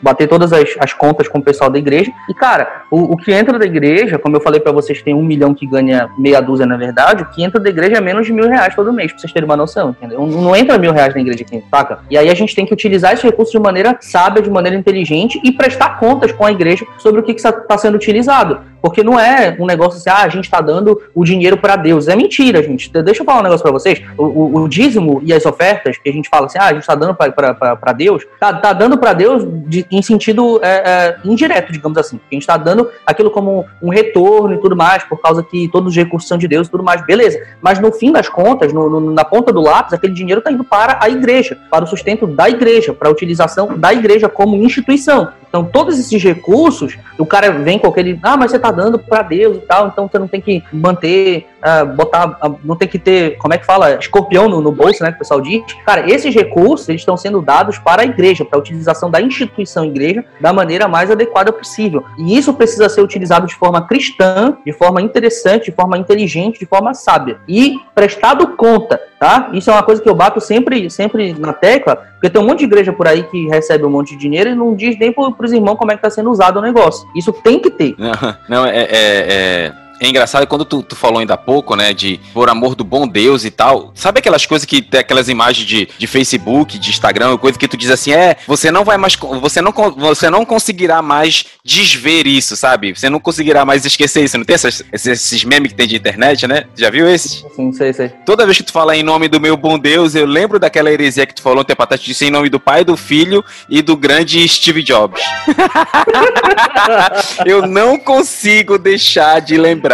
bater 0.00 0.28
todas 0.28 0.52
as, 0.52 0.76
as 0.78 0.92
contas 0.92 1.26
com 1.26 1.40
o 1.40 1.42
pessoal 1.42 1.68
da 1.68 1.80
igreja. 1.80 2.12
E, 2.28 2.34
cara, 2.34 2.84
o, 2.92 3.14
o 3.14 3.16
que 3.16 3.32
entra 3.32 3.58
da 3.58 3.66
igreja, 3.66 4.20
como 4.20 4.36
eu 4.36 4.40
falei 4.40 4.60
para 4.60 4.70
vocês, 4.70 5.02
tem 5.02 5.12
um 5.12 5.24
milhão 5.24 5.52
que 5.52 5.66
ganha 5.66 6.08
meia 6.16 6.40
dúzia, 6.40 6.64
na 6.64 6.76
verdade, 6.76 7.24
o 7.24 7.26
que 7.26 7.42
entra 7.42 7.58
da 7.58 7.68
igreja 7.68 7.96
é 7.96 8.00
menos 8.00 8.24
de 8.24 8.32
mil 8.32 8.48
reais 8.48 8.72
todo 8.76 8.92
mês, 8.92 9.10
pra 9.10 9.20
vocês 9.20 9.32
terem 9.32 9.48
uma 9.48 9.56
noção, 9.56 9.90
entendeu? 9.90 10.24
Não, 10.24 10.54
entra 10.54 10.78
mil 10.78 10.92
reais 10.92 11.12
na 11.12 11.20
igreja 11.20 11.42
aqui, 11.42 11.60
saca? 11.68 11.98
E 12.08 12.16
aí 12.16 12.30
a 12.30 12.34
gente 12.34 12.54
tem 12.54 12.64
que 12.64 12.72
utilizar 12.72 13.12
esse 13.12 13.26
recurso 13.26 13.50
de 13.50 13.58
maneira 13.58 13.96
sábia, 14.00 14.40
de 14.40 14.48
maneira 14.48 14.78
inteligente 14.78 15.40
e 15.42 15.50
prestar 15.50 15.98
contas 15.98 16.30
com 16.30 16.46
a 16.46 16.52
igreja 16.52 16.86
sobre 16.98 17.20
o 17.20 17.24
que 17.24 17.32
está 17.32 17.76
sendo 17.76 17.96
utilizado. 17.96 18.60
Porque 18.82 19.02
não 19.04 19.18
é 19.18 19.56
um 19.58 19.64
negócio 19.64 19.98
assim, 19.98 20.10
ah, 20.10 20.24
a 20.24 20.28
gente 20.28 20.44
está 20.44 20.60
dando 20.60 21.00
o 21.14 21.24
dinheiro 21.24 21.56
para 21.56 21.76
Deus. 21.76 22.08
É 22.08 22.16
mentira, 22.16 22.60
gente. 22.62 22.90
Deixa 22.90 23.22
eu 23.22 23.24
falar 23.24 23.38
um 23.38 23.44
negócio 23.44 23.62
para 23.62 23.70
vocês. 23.70 24.02
O, 24.18 24.24
o, 24.24 24.62
o, 24.62 24.68
dízimo 24.68 25.22
e 25.24 25.32
as 25.32 25.46
ofertas, 25.46 25.96
que 25.96 26.08
a 26.08 26.12
gente 26.12 26.28
fala 26.28 26.46
assim, 26.46 26.58
ah, 26.58 26.66
a 26.66 26.72
gente 26.72 26.80
está 26.80 26.96
dando 26.96 27.14
para 27.14 27.92
Deus, 27.92 28.26
tá, 28.40 28.52
tá 28.54 28.72
dando 28.72 28.98
para 28.98 29.12
Deus 29.12 29.46
de, 29.66 29.86
em 29.90 30.02
sentido 30.02 30.58
é, 30.62 30.68
é, 30.68 31.16
indireto, 31.24 31.72
digamos 31.72 31.96
assim. 31.96 32.16
A 32.30 32.34
gente 32.34 32.42
está 32.42 32.56
dando 32.56 32.90
aquilo 33.06 33.30
como 33.30 33.64
um 33.80 33.88
retorno 33.88 34.54
e 34.54 34.58
tudo 34.58 34.76
mais, 34.76 35.04
por 35.04 35.20
causa 35.20 35.42
que 35.44 35.68
todos 35.68 35.90
os 35.90 35.96
recursos 35.96 36.28
são 36.28 36.36
de 36.36 36.48
Deus 36.48 36.66
e 36.66 36.70
tudo 36.70 36.82
mais, 36.82 37.06
beleza. 37.06 37.40
Mas 37.60 37.78
no 37.78 37.92
fim 37.92 38.10
das 38.10 38.28
contas, 38.28 38.72
no, 38.72 38.90
no, 38.90 39.12
na 39.12 39.24
ponta 39.24 39.52
do 39.52 39.60
lápis, 39.60 39.92
aquele 39.92 40.12
dinheiro 40.12 40.40
está 40.40 40.50
indo 40.50 40.64
para 40.64 40.98
a 41.00 41.08
igreja, 41.08 41.56
para 41.70 41.84
o 41.84 41.86
sustento 41.86 42.26
da 42.26 42.50
igreja, 42.50 42.92
para 42.92 43.08
a 43.08 43.12
utilização 43.12 43.78
da 43.78 43.92
igreja 43.92 44.28
como 44.28 44.56
instituição. 44.56 45.32
Então, 45.52 45.64
todos 45.64 45.98
esses 45.98 46.22
recursos, 46.22 46.96
o 47.18 47.26
cara 47.26 47.52
vem 47.52 47.78
com 47.78 47.86
aquele, 47.86 48.18
ah, 48.22 48.38
mas 48.38 48.50
você 48.50 48.56
está 48.56 48.71
dando 48.72 48.98
para 48.98 49.22
Deus 49.22 49.56
e 49.56 49.60
tal, 49.60 49.88
então 49.88 50.08
você 50.08 50.18
não 50.18 50.28
tem 50.28 50.40
que 50.40 50.62
manter, 50.72 51.46
uh, 51.62 51.86
botar, 51.94 52.38
uh, 52.44 52.58
não 52.64 52.76
tem 52.76 52.88
que 52.88 52.98
ter, 52.98 53.36
como 53.38 53.54
é 53.54 53.58
que 53.58 53.64
fala, 53.66 53.94
escorpião 53.94 54.48
no, 54.48 54.60
no 54.60 54.72
bolso, 54.72 55.02
né, 55.02 55.10
que 55.10 55.16
o 55.16 55.18
pessoal 55.18 55.40
diz. 55.40 55.62
Cara, 55.84 56.10
esses 56.10 56.34
recursos, 56.34 56.88
eles 56.88 57.02
estão 57.02 57.16
sendo 57.16 57.40
dados 57.40 57.78
para 57.78 58.02
a 58.02 58.04
igreja, 58.04 58.44
para 58.44 58.58
a 58.58 58.60
utilização 58.60 59.10
da 59.10 59.20
instituição 59.20 59.84
igreja 59.84 60.24
da 60.40 60.52
maneira 60.52 60.88
mais 60.88 61.10
adequada 61.10 61.52
possível. 61.52 62.04
E 62.18 62.36
isso 62.36 62.52
precisa 62.54 62.88
ser 62.88 63.00
utilizado 63.00 63.46
de 63.46 63.54
forma 63.54 63.86
cristã, 63.86 64.56
de 64.64 64.72
forma 64.72 65.00
interessante, 65.00 65.66
de 65.66 65.72
forma 65.72 65.98
inteligente, 65.98 66.58
de 66.58 66.66
forma 66.66 66.94
sábia. 66.94 67.38
E 67.48 67.78
prestado 67.94 68.48
conta, 68.56 69.00
tá? 69.18 69.50
Isso 69.52 69.70
é 69.70 69.72
uma 69.72 69.82
coisa 69.82 70.02
que 70.02 70.08
eu 70.08 70.14
bato 70.14 70.40
sempre, 70.40 70.88
sempre 70.90 71.32
na 71.38 71.52
tecla, 71.52 71.96
porque 72.22 72.30
tem 72.30 72.40
um 72.40 72.46
monte 72.46 72.60
de 72.60 72.64
igreja 72.66 72.92
por 72.92 73.08
aí 73.08 73.24
que 73.24 73.48
recebe 73.48 73.84
um 73.84 73.90
monte 73.90 74.10
de 74.10 74.18
dinheiro 74.18 74.50
e 74.50 74.54
não 74.54 74.74
diz 74.74 74.96
nem 74.98 75.12
para 75.12 75.44
os 75.44 75.52
irmãos 75.52 75.76
como 75.76 75.90
é 75.90 75.94
que 75.94 75.98
está 75.98 76.10
sendo 76.10 76.30
usado 76.30 76.58
o 76.58 76.62
negócio. 76.62 77.08
Isso 77.16 77.32
tem 77.32 77.58
que 77.58 77.70
ter. 77.70 77.96
Não, 78.02 78.12
não 78.48 78.61
é, 78.66 78.82
é, 78.82 79.66
é 79.66 79.81
é 80.06 80.08
engraçado 80.08 80.46
quando 80.48 80.64
tu, 80.64 80.82
tu 80.82 80.96
falou 80.96 81.20
ainda 81.20 81.34
há 81.34 81.38
pouco, 81.38 81.76
né, 81.76 81.94
de 81.94 82.18
por 82.34 82.50
amor 82.50 82.74
do 82.74 82.82
bom 82.82 83.06
Deus 83.06 83.44
e 83.44 83.50
tal. 83.50 83.92
Sabe 83.94 84.18
aquelas 84.18 84.44
coisas 84.44 84.66
que 84.66 84.82
tem 84.82 84.98
aquelas 84.98 85.28
imagens 85.28 85.64
de, 85.64 85.88
de 85.96 86.06
Facebook, 86.08 86.76
de 86.76 86.90
Instagram, 86.90 87.38
coisa 87.38 87.56
que 87.56 87.68
tu 87.68 87.76
diz 87.76 87.88
assim, 87.88 88.12
é, 88.12 88.36
você 88.46 88.72
não 88.72 88.84
vai 88.84 88.98
mais, 88.98 89.14
você 89.40 89.60
não, 89.60 89.72
você 89.96 90.28
não 90.28 90.44
conseguirá 90.44 91.00
mais 91.00 91.46
desver 91.64 92.26
isso, 92.26 92.56
sabe? 92.56 92.94
Você 92.94 93.08
não 93.08 93.20
conseguirá 93.20 93.64
mais 93.64 93.84
esquecer 93.84 94.24
isso. 94.24 94.36
Não 94.36 94.44
tem 94.44 94.54
essas, 94.54 94.82
esses 94.92 95.44
memes 95.44 95.70
que 95.70 95.78
tem 95.78 95.86
de 95.86 95.96
internet, 95.96 96.48
né? 96.48 96.64
Já 96.74 96.90
viu 96.90 97.08
esses? 97.08 97.44
Sim, 97.54 97.72
sei, 97.72 97.92
sei. 97.92 98.08
Toda 98.26 98.44
vez 98.44 98.58
que 98.58 98.64
tu 98.64 98.72
fala 98.72 98.96
em 98.96 99.04
nome 99.04 99.28
do 99.28 99.40
meu 99.40 99.56
bom 99.56 99.78
Deus, 99.78 100.16
eu 100.16 100.26
lembro 100.26 100.58
daquela 100.58 100.90
heresia 100.90 101.26
que 101.26 101.34
tu 101.34 101.42
falou 101.42 101.60
um 101.60 101.64
tempo 101.64 101.82
atrás, 101.82 102.00
tu 102.00 102.06
disse 102.06 102.24
em 102.24 102.30
nome 102.30 102.48
do 102.48 102.58
pai, 102.58 102.84
do 102.84 102.96
filho 102.96 103.44
e 103.68 103.80
do 103.80 103.96
grande 103.96 104.46
Steve 104.48 104.82
Jobs. 104.82 105.22
eu 107.46 107.68
não 107.68 107.96
consigo 107.96 108.78
deixar 108.78 109.40
de 109.40 109.56
lembrar 109.56 109.91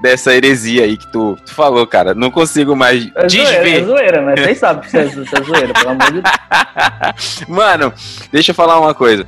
dessa 0.00 0.34
heresia 0.34 0.84
aí 0.84 0.96
que 0.96 1.06
tu, 1.10 1.36
tu 1.44 1.54
falou, 1.54 1.86
cara. 1.86 2.14
Não 2.14 2.30
consigo 2.30 2.74
mais 2.74 3.08
é 3.14 3.26
desver. 3.26 3.46
Zoeira, 3.46 3.68
é 3.68 3.84
zoeira, 3.84 4.22
mas 4.22 4.40
vocês 4.40 4.58
sabem 4.58 4.82
que 4.82 4.86
isso 4.88 4.96
é, 4.96 5.00
é 5.02 5.42
zoeira, 5.42 5.72
pelo 5.74 5.90
amor 5.90 6.12
de 6.12 6.20
Deus. 6.20 7.44
Mano, 7.48 7.92
deixa 8.30 8.50
eu 8.50 8.54
falar 8.54 8.80
uma 8.80 8.94
coisa. 8.94 9.26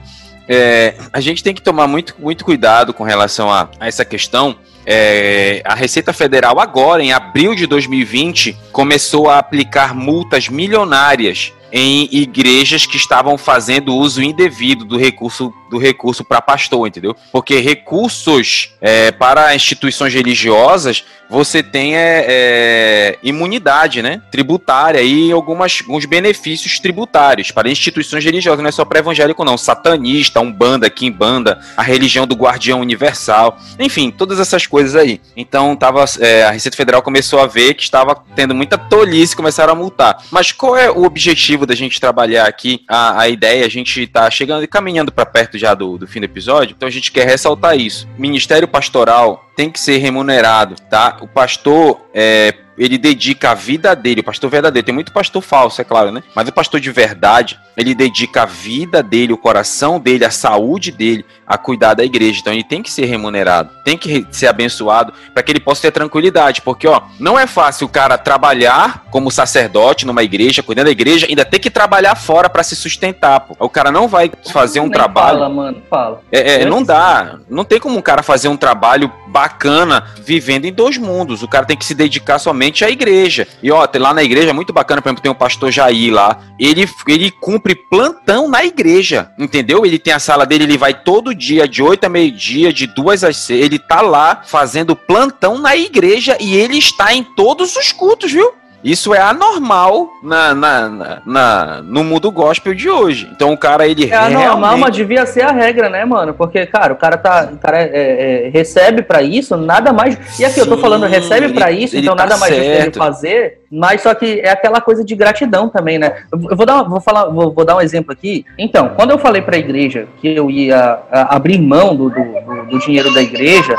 É, 0.48 0.94
a 1.12 1.20
gente 1.20 1.42
tem 1.42 1.54
que 1.54 1.62
tomar 1.62 1.86
muito, 1.86 2.14
muito 2.18 2.44
cuidado 2.44 2.92
com 2.92 3.04
relação 3.04 3.50
a, 3.50 3.68
a 3.80 3.86
essa 3.86 4.04
questão. 4.04 4.56
É, 4.86 5.62
a 5.64 5.74
Receita 5.74 6.12
Federal, 6.12 6.60
agora, 6.60 7.02
em 7.02 7.12
abril 7.12 7.54
de 7.54 7.66
2020, 7.66 8.56
começou 8.70 9.30
a 9.30 9.38
aplicar 9.38 9.94
multas 9.94 10.48
milionárias 10.48 11.52
em 11.72 12.08
igrejas 12.12 12.86
que 12.86 12.96
estavam 12.96 13.36
fazendo 13.36 13.96
uso 13.96 14.22
indevido 14.22 14.84
do 14.84 14.96
recurso 14.96 15.52
do 15.74 15.78
recurso 15.78 16.24
para 16.24 16.40
pastor, 16.40 16.86
entendeu? 16.86 17.16
Porque 17.32 17.58
recursos 17.58 18.70
é, 18.80 19.10
para 19.10 19.54
instituições 19.54 20.14
religiosas 20.14 21.04
você 21.28 21.62
tem 21.62 21.96
é, 21.96 22.24
é, 22.28 23.18
imunidade, 23.22 24.02
né? 24.02 24.22
Tributária 24.30 25.00
e 25.02 25.32
algumas, 25.32 25.80
alguns 25.82 26.04
benefícios 26.04 26.78
tributários 26.78 27.50
para 27.50 27.68
instituições 27.68 28.24
religiosas, 28.24 28.60
não 28.62 28.68
é 28.68 28.72
só 28.72 28.84
para 28.84 28.98
evangélico, 28.98 29.44
não. 29.44 29.56
Satanista, 29.56 30.40
Umbanda, 30.40 30.88
Kimbanda, 30.90 31.58
a 31.76 31.82
religião 31.82 32.26
do 32.26 32.34
Guardião 32.34 32.80
Universal, 32.80 33.58
enfim, 33.78 34.10
todas 34.10 34.38
essas 34.38 34.66
coisas 34.66 34.94
aí. 34.94 35.20
Então, 35.36 35.74
tava, 35.74 36.04
é, 36.20 36.44
a 36.44 36.50
Receita 36.50 36.76
Federal 36.76 37.02
começou 37.02 37.40
a 37.40 37.46
ver 37.46 37.74
que 37.74 37.82
estava 37.82 38.14
tendo 38.36 38.54
muita 38.54 38.76
tolice, 38.76 39.34
começaram 39.34 39.72
a 39.72 39.76
multar. 39.76 40.22
Mas 40.30 40.52
qual 40.52 40.76
é 40.76 40.90
o 40.90 41.04
objetivo 41.04 41.66
da 41.66 41.74
gente 41.74 42.00
trabalhar 42.00 42.46
aqui? 42.46 42.84
A, 42.88 43.22
a 43.22 43.28
ideia, 43.28 43.64
a 43.64 43.70
gente 43.70 44.02
está 44.02 44.30
chegando 44.30 44.62
e 44.62 44.68
caminhando 44.68 45.10
para 45.10 45.26
perto 45.26 45.58
já 45.64 45.74
do, 45.74 45.96
do 45.96 46.06
fim 46.06 46.20
do 46.20 46.24
episódio, 46.24 46.74
então 46.76 46.86
a 46.86 46.90
gente 46.90 47.10
quer 47.10 47.26
ressaltar 47.26 47.78
isso. 47.78 48.06
Ministério 48.18 48.68
Pastoral 48.68 49.50
tem 49.56 49.70
que 49.70 49.80
ser 49.80 49.96
remunerado, 49.96 50.74
tá? 50.90 51.16
O 51.22 51.26
pastor 51.26 52.02
é, 52.12 52.54
ele 52.76 52.98
dedica 52.98 53.50
a 53.50 53.54
vida 53.54 53.94
dele, 53.94 54.20
o 54.20 54.24
pastor 54.24 54.50
verdadeiro. 54.50 54.84
Tem 54.84 54.94
muito 54.94 55.12
pastor 55.12 55.42
falso, 55.42 55.80
é 55.80 55.84
claro, 55.84 56.10
né? 56.10 56.22
Mas 56.34 56.48
o 56.48 56.52
pastor 56.52 56.80
de 56.80 56.90
verdade, 56.90 57.58
ele 57.76 57.94
dedica 57.94 58.42
a 58.42 58.46
vida 58.46 59.02
dele, 59.02 59.32
o 59.32 59.38
coração 59.38 60.00
dele, 60.00 60.24
a 60.24 60.30
saúde 60.30 60.90
dele 60.90 61.24
a 61.46 61.58
cuidar 61.58 61.94
da 61.94 62.04
igreja. 62.04 62.40
Então 62.40 62.52
ele 62.52 62.64
tem 62.64 62.82
que 62.82 62.90
ser 62.90 63.04
remunerado, 63.04 63.70
tem 63.84 63.96
que 63.96 64.26
ser 64.30 64.46
abençoado 64.46 65.12
para 65.32 65.42
que 65.42 65.52
ele 65.52 65.60
possa 65.60 65.82
ter 65.82 65.92
tranquilidade, 65.92 66.62
porque 66.62 66.88
ó, 66.88 67.02
não 67.18 67.38
é 67.38 67.46
fácil 67.46 67.86
o 67.86 67.90
cara 67.90 68.16
trabalhar 68.18 69.04
como 69.10 69.30
sacerdote 69.30 70.06
numa 70.06 70.22
igreja, 70.22 70.62
cuidando 70.62 70.86
da 70.86 70.90
igreja, 70.90 71.26
ainda 71.28 71.44
tem 71.44 71.60
que 71.60 71.70
trabalhar 71.70 72.14
fora 72.14 72.48
para 72.48 72.62
se 72.62 72.74
sustentar. 72.74 73.40
Pô. 73.40 73.56
O 73.58 73.68
cara 73.68 73.90
não 73.92 74.08
vai 74.08 74.30
fazer 74.52 74.80
um 74.80 74.90
trabalho. 74.90 75.38
Fala, 75.38 75.48
mano, 75.48 75.82
fala. 75.88 76.20
É, 76.32 76.62
é 76.62 76.64
não 76.64 76.82
dá, 76.82 77.38
não 77.48 77.64
tem 77.64 77.78
como 77.78 77.98
um 77.98 78.02
cara 78.02 78.22
fazer 78.22 78.48
um 78.48 78.56
trabalho 78.56 79.12
bacana 79.28 80.04
vivendo 80.24 80.64
em 80.64 80.72
dois 80.72 80.96
mundos. 80.96 81.42
O 81.42 81.48
cara 81.48 81.66
tem 81.66 81.76
que 81.76 81.84
se 81.84 81.94
dedicar 81.94 82.38
somente 82.38 82.63
à 82.84 82.90
igreja. 82.90 83.46
E 83.62 83.70
ó, 83.70 83.86
tem 83.86 84.00
lá 84.00 84.14
na 84.14 84.22
igreja 84.22 84.52
muito 84.52 84.72
bacana, 84.72 85.02
por 85.02 85.08
exemplo, 85.08 85.22
tem 85.22 85.32
o 85.32 85.34
pastor 85.34 85.70
Jair 85.70 86.12
lá. 86.12 86.38
Ele 86.58 86.88
ele 87.08 87.30
cumpre 87.30 87.74
plantão 87.74 88.48
na 88.48 88.64
igreja, 88.64 89.30
entendeu? 89.38 89.84
Ele 89.84 89.98
tem 89.98 90.12
a 90.12 90.18
sala 90.18 90.46
dele, 90.46 90.64
ele 90.64 90.78
vai 90.78 90.94
todo 90.94 91.34
dia 91.34 91.66
de 91.68 91.82
8 91.82 92.04
a 92.04 92.08
meio-dia, 92.08 92.72
de 92.72 92.86
2 92.86 93.24
às 93.24 93.36
6, 93.36 93.64
ele 93.64 93.78
tá 93.78 94.00
lá 94.00 94.42
fazendo 94.46 94.96
plantão 94.96 95.58
na 95.58 95.76
igreja 95.76 96.36
e 96.40 96.56
ele 96.56 96.78
está 96.78 97.14
em 97.14 97.22
todos 97.22 97.76
os 97.76 97.92
cultos, 97.92 98.32
viu? 98.32 98.52
Isso 98.84 99.14
é 99.14 99.18
anormal 99.18 100.10
na, 100.22 100.54
na, 100.54 100.88
na, 100.88 101.22
na, 101.24 101.82
no 101.82 102.04
mundo 102.04 102.30
gospel 102.30 102.74
de 102.74 102.90
hoje. 102.90 103.26
Então 103.34 103.50
o 103.52 103.56
cara, 103.56 103.88
ele 103.88 104.10
É 104.10 104.14
anormal, 104.14 104.42
realmente... 104.42 104.80
mas 104.80 104.94
devia 104.94 105.24
ser 105.24 105.40
a 105.42 105.52
regra, 105.52 105.88
né, 105.88 106.04
mano? 106.04 106.34
Porque, 106.34 106.66
cara, 106.66 106.92
o 106.92 106.96
cara 106.96 107.16
tá. 107.16 107.48
O 107.50 107.56
cara 107.56 107.78
é, 107.80 108.46
é, 108.46 108.50
recebe 108.50 109.02
para 109.02 109.22
isso, 109.22 109.56
nada 109.56 109.90
mais. 109.90 110.18
E 110.38 110.44
aqui, 110.44 110.54
Sim, 110.54 110.60
eu 110.60 110.66
tô 110.66 110.76
falando, 110.76 111.06
recebe 111.06 111.54
para 111.54 111.70
isso, 111.70 111.96
então 111.96 112.14
tá 112.14 112.24
nada 112.24 112.36
mais 112.36 112.54
justo 112.54 112.70
ele 112.70 112.92
fazer. 112.92 113.62
Mas 113.72 114.02
só 114.02 114.14
que 114.14 114.40
é 114.40 114.50
aquela 114.50 114.80
coisa 114.80 115.02
de 115.02 115.16
gratidão 115.16 115.68
também, 115.70 115.98
né? 115.98 116.24
Eu 116.30 116.56
vou 116.56 116.66
dar, 116.66 116.82
vou 116.82 117.00
falar, 117.00 117.24
vou, 117.26 117.52
vou 117.52 117.64
dar 117.64 117.76
um 117.76 117.80
exemplo 117.80 118.12
aqui. 118.12 118.44
Então, 118.58 118.90
quando 118.90 119.12
eu 119.12 119.18
falei 119.18 119.40
pra 119.40 119.56
igreja 119.56 120.06
que 120.20 120.28
eu 120.28 120.50
ia 120.50 121.00
abrir 121.10 121.58
mão 121.58 121.96
do, 121.96 122.10
do, 122.10 122.66
do 122.70 122.78
dinheiro 122.78 123.12
da 123.14 123.22
igreja, 123.22 123.74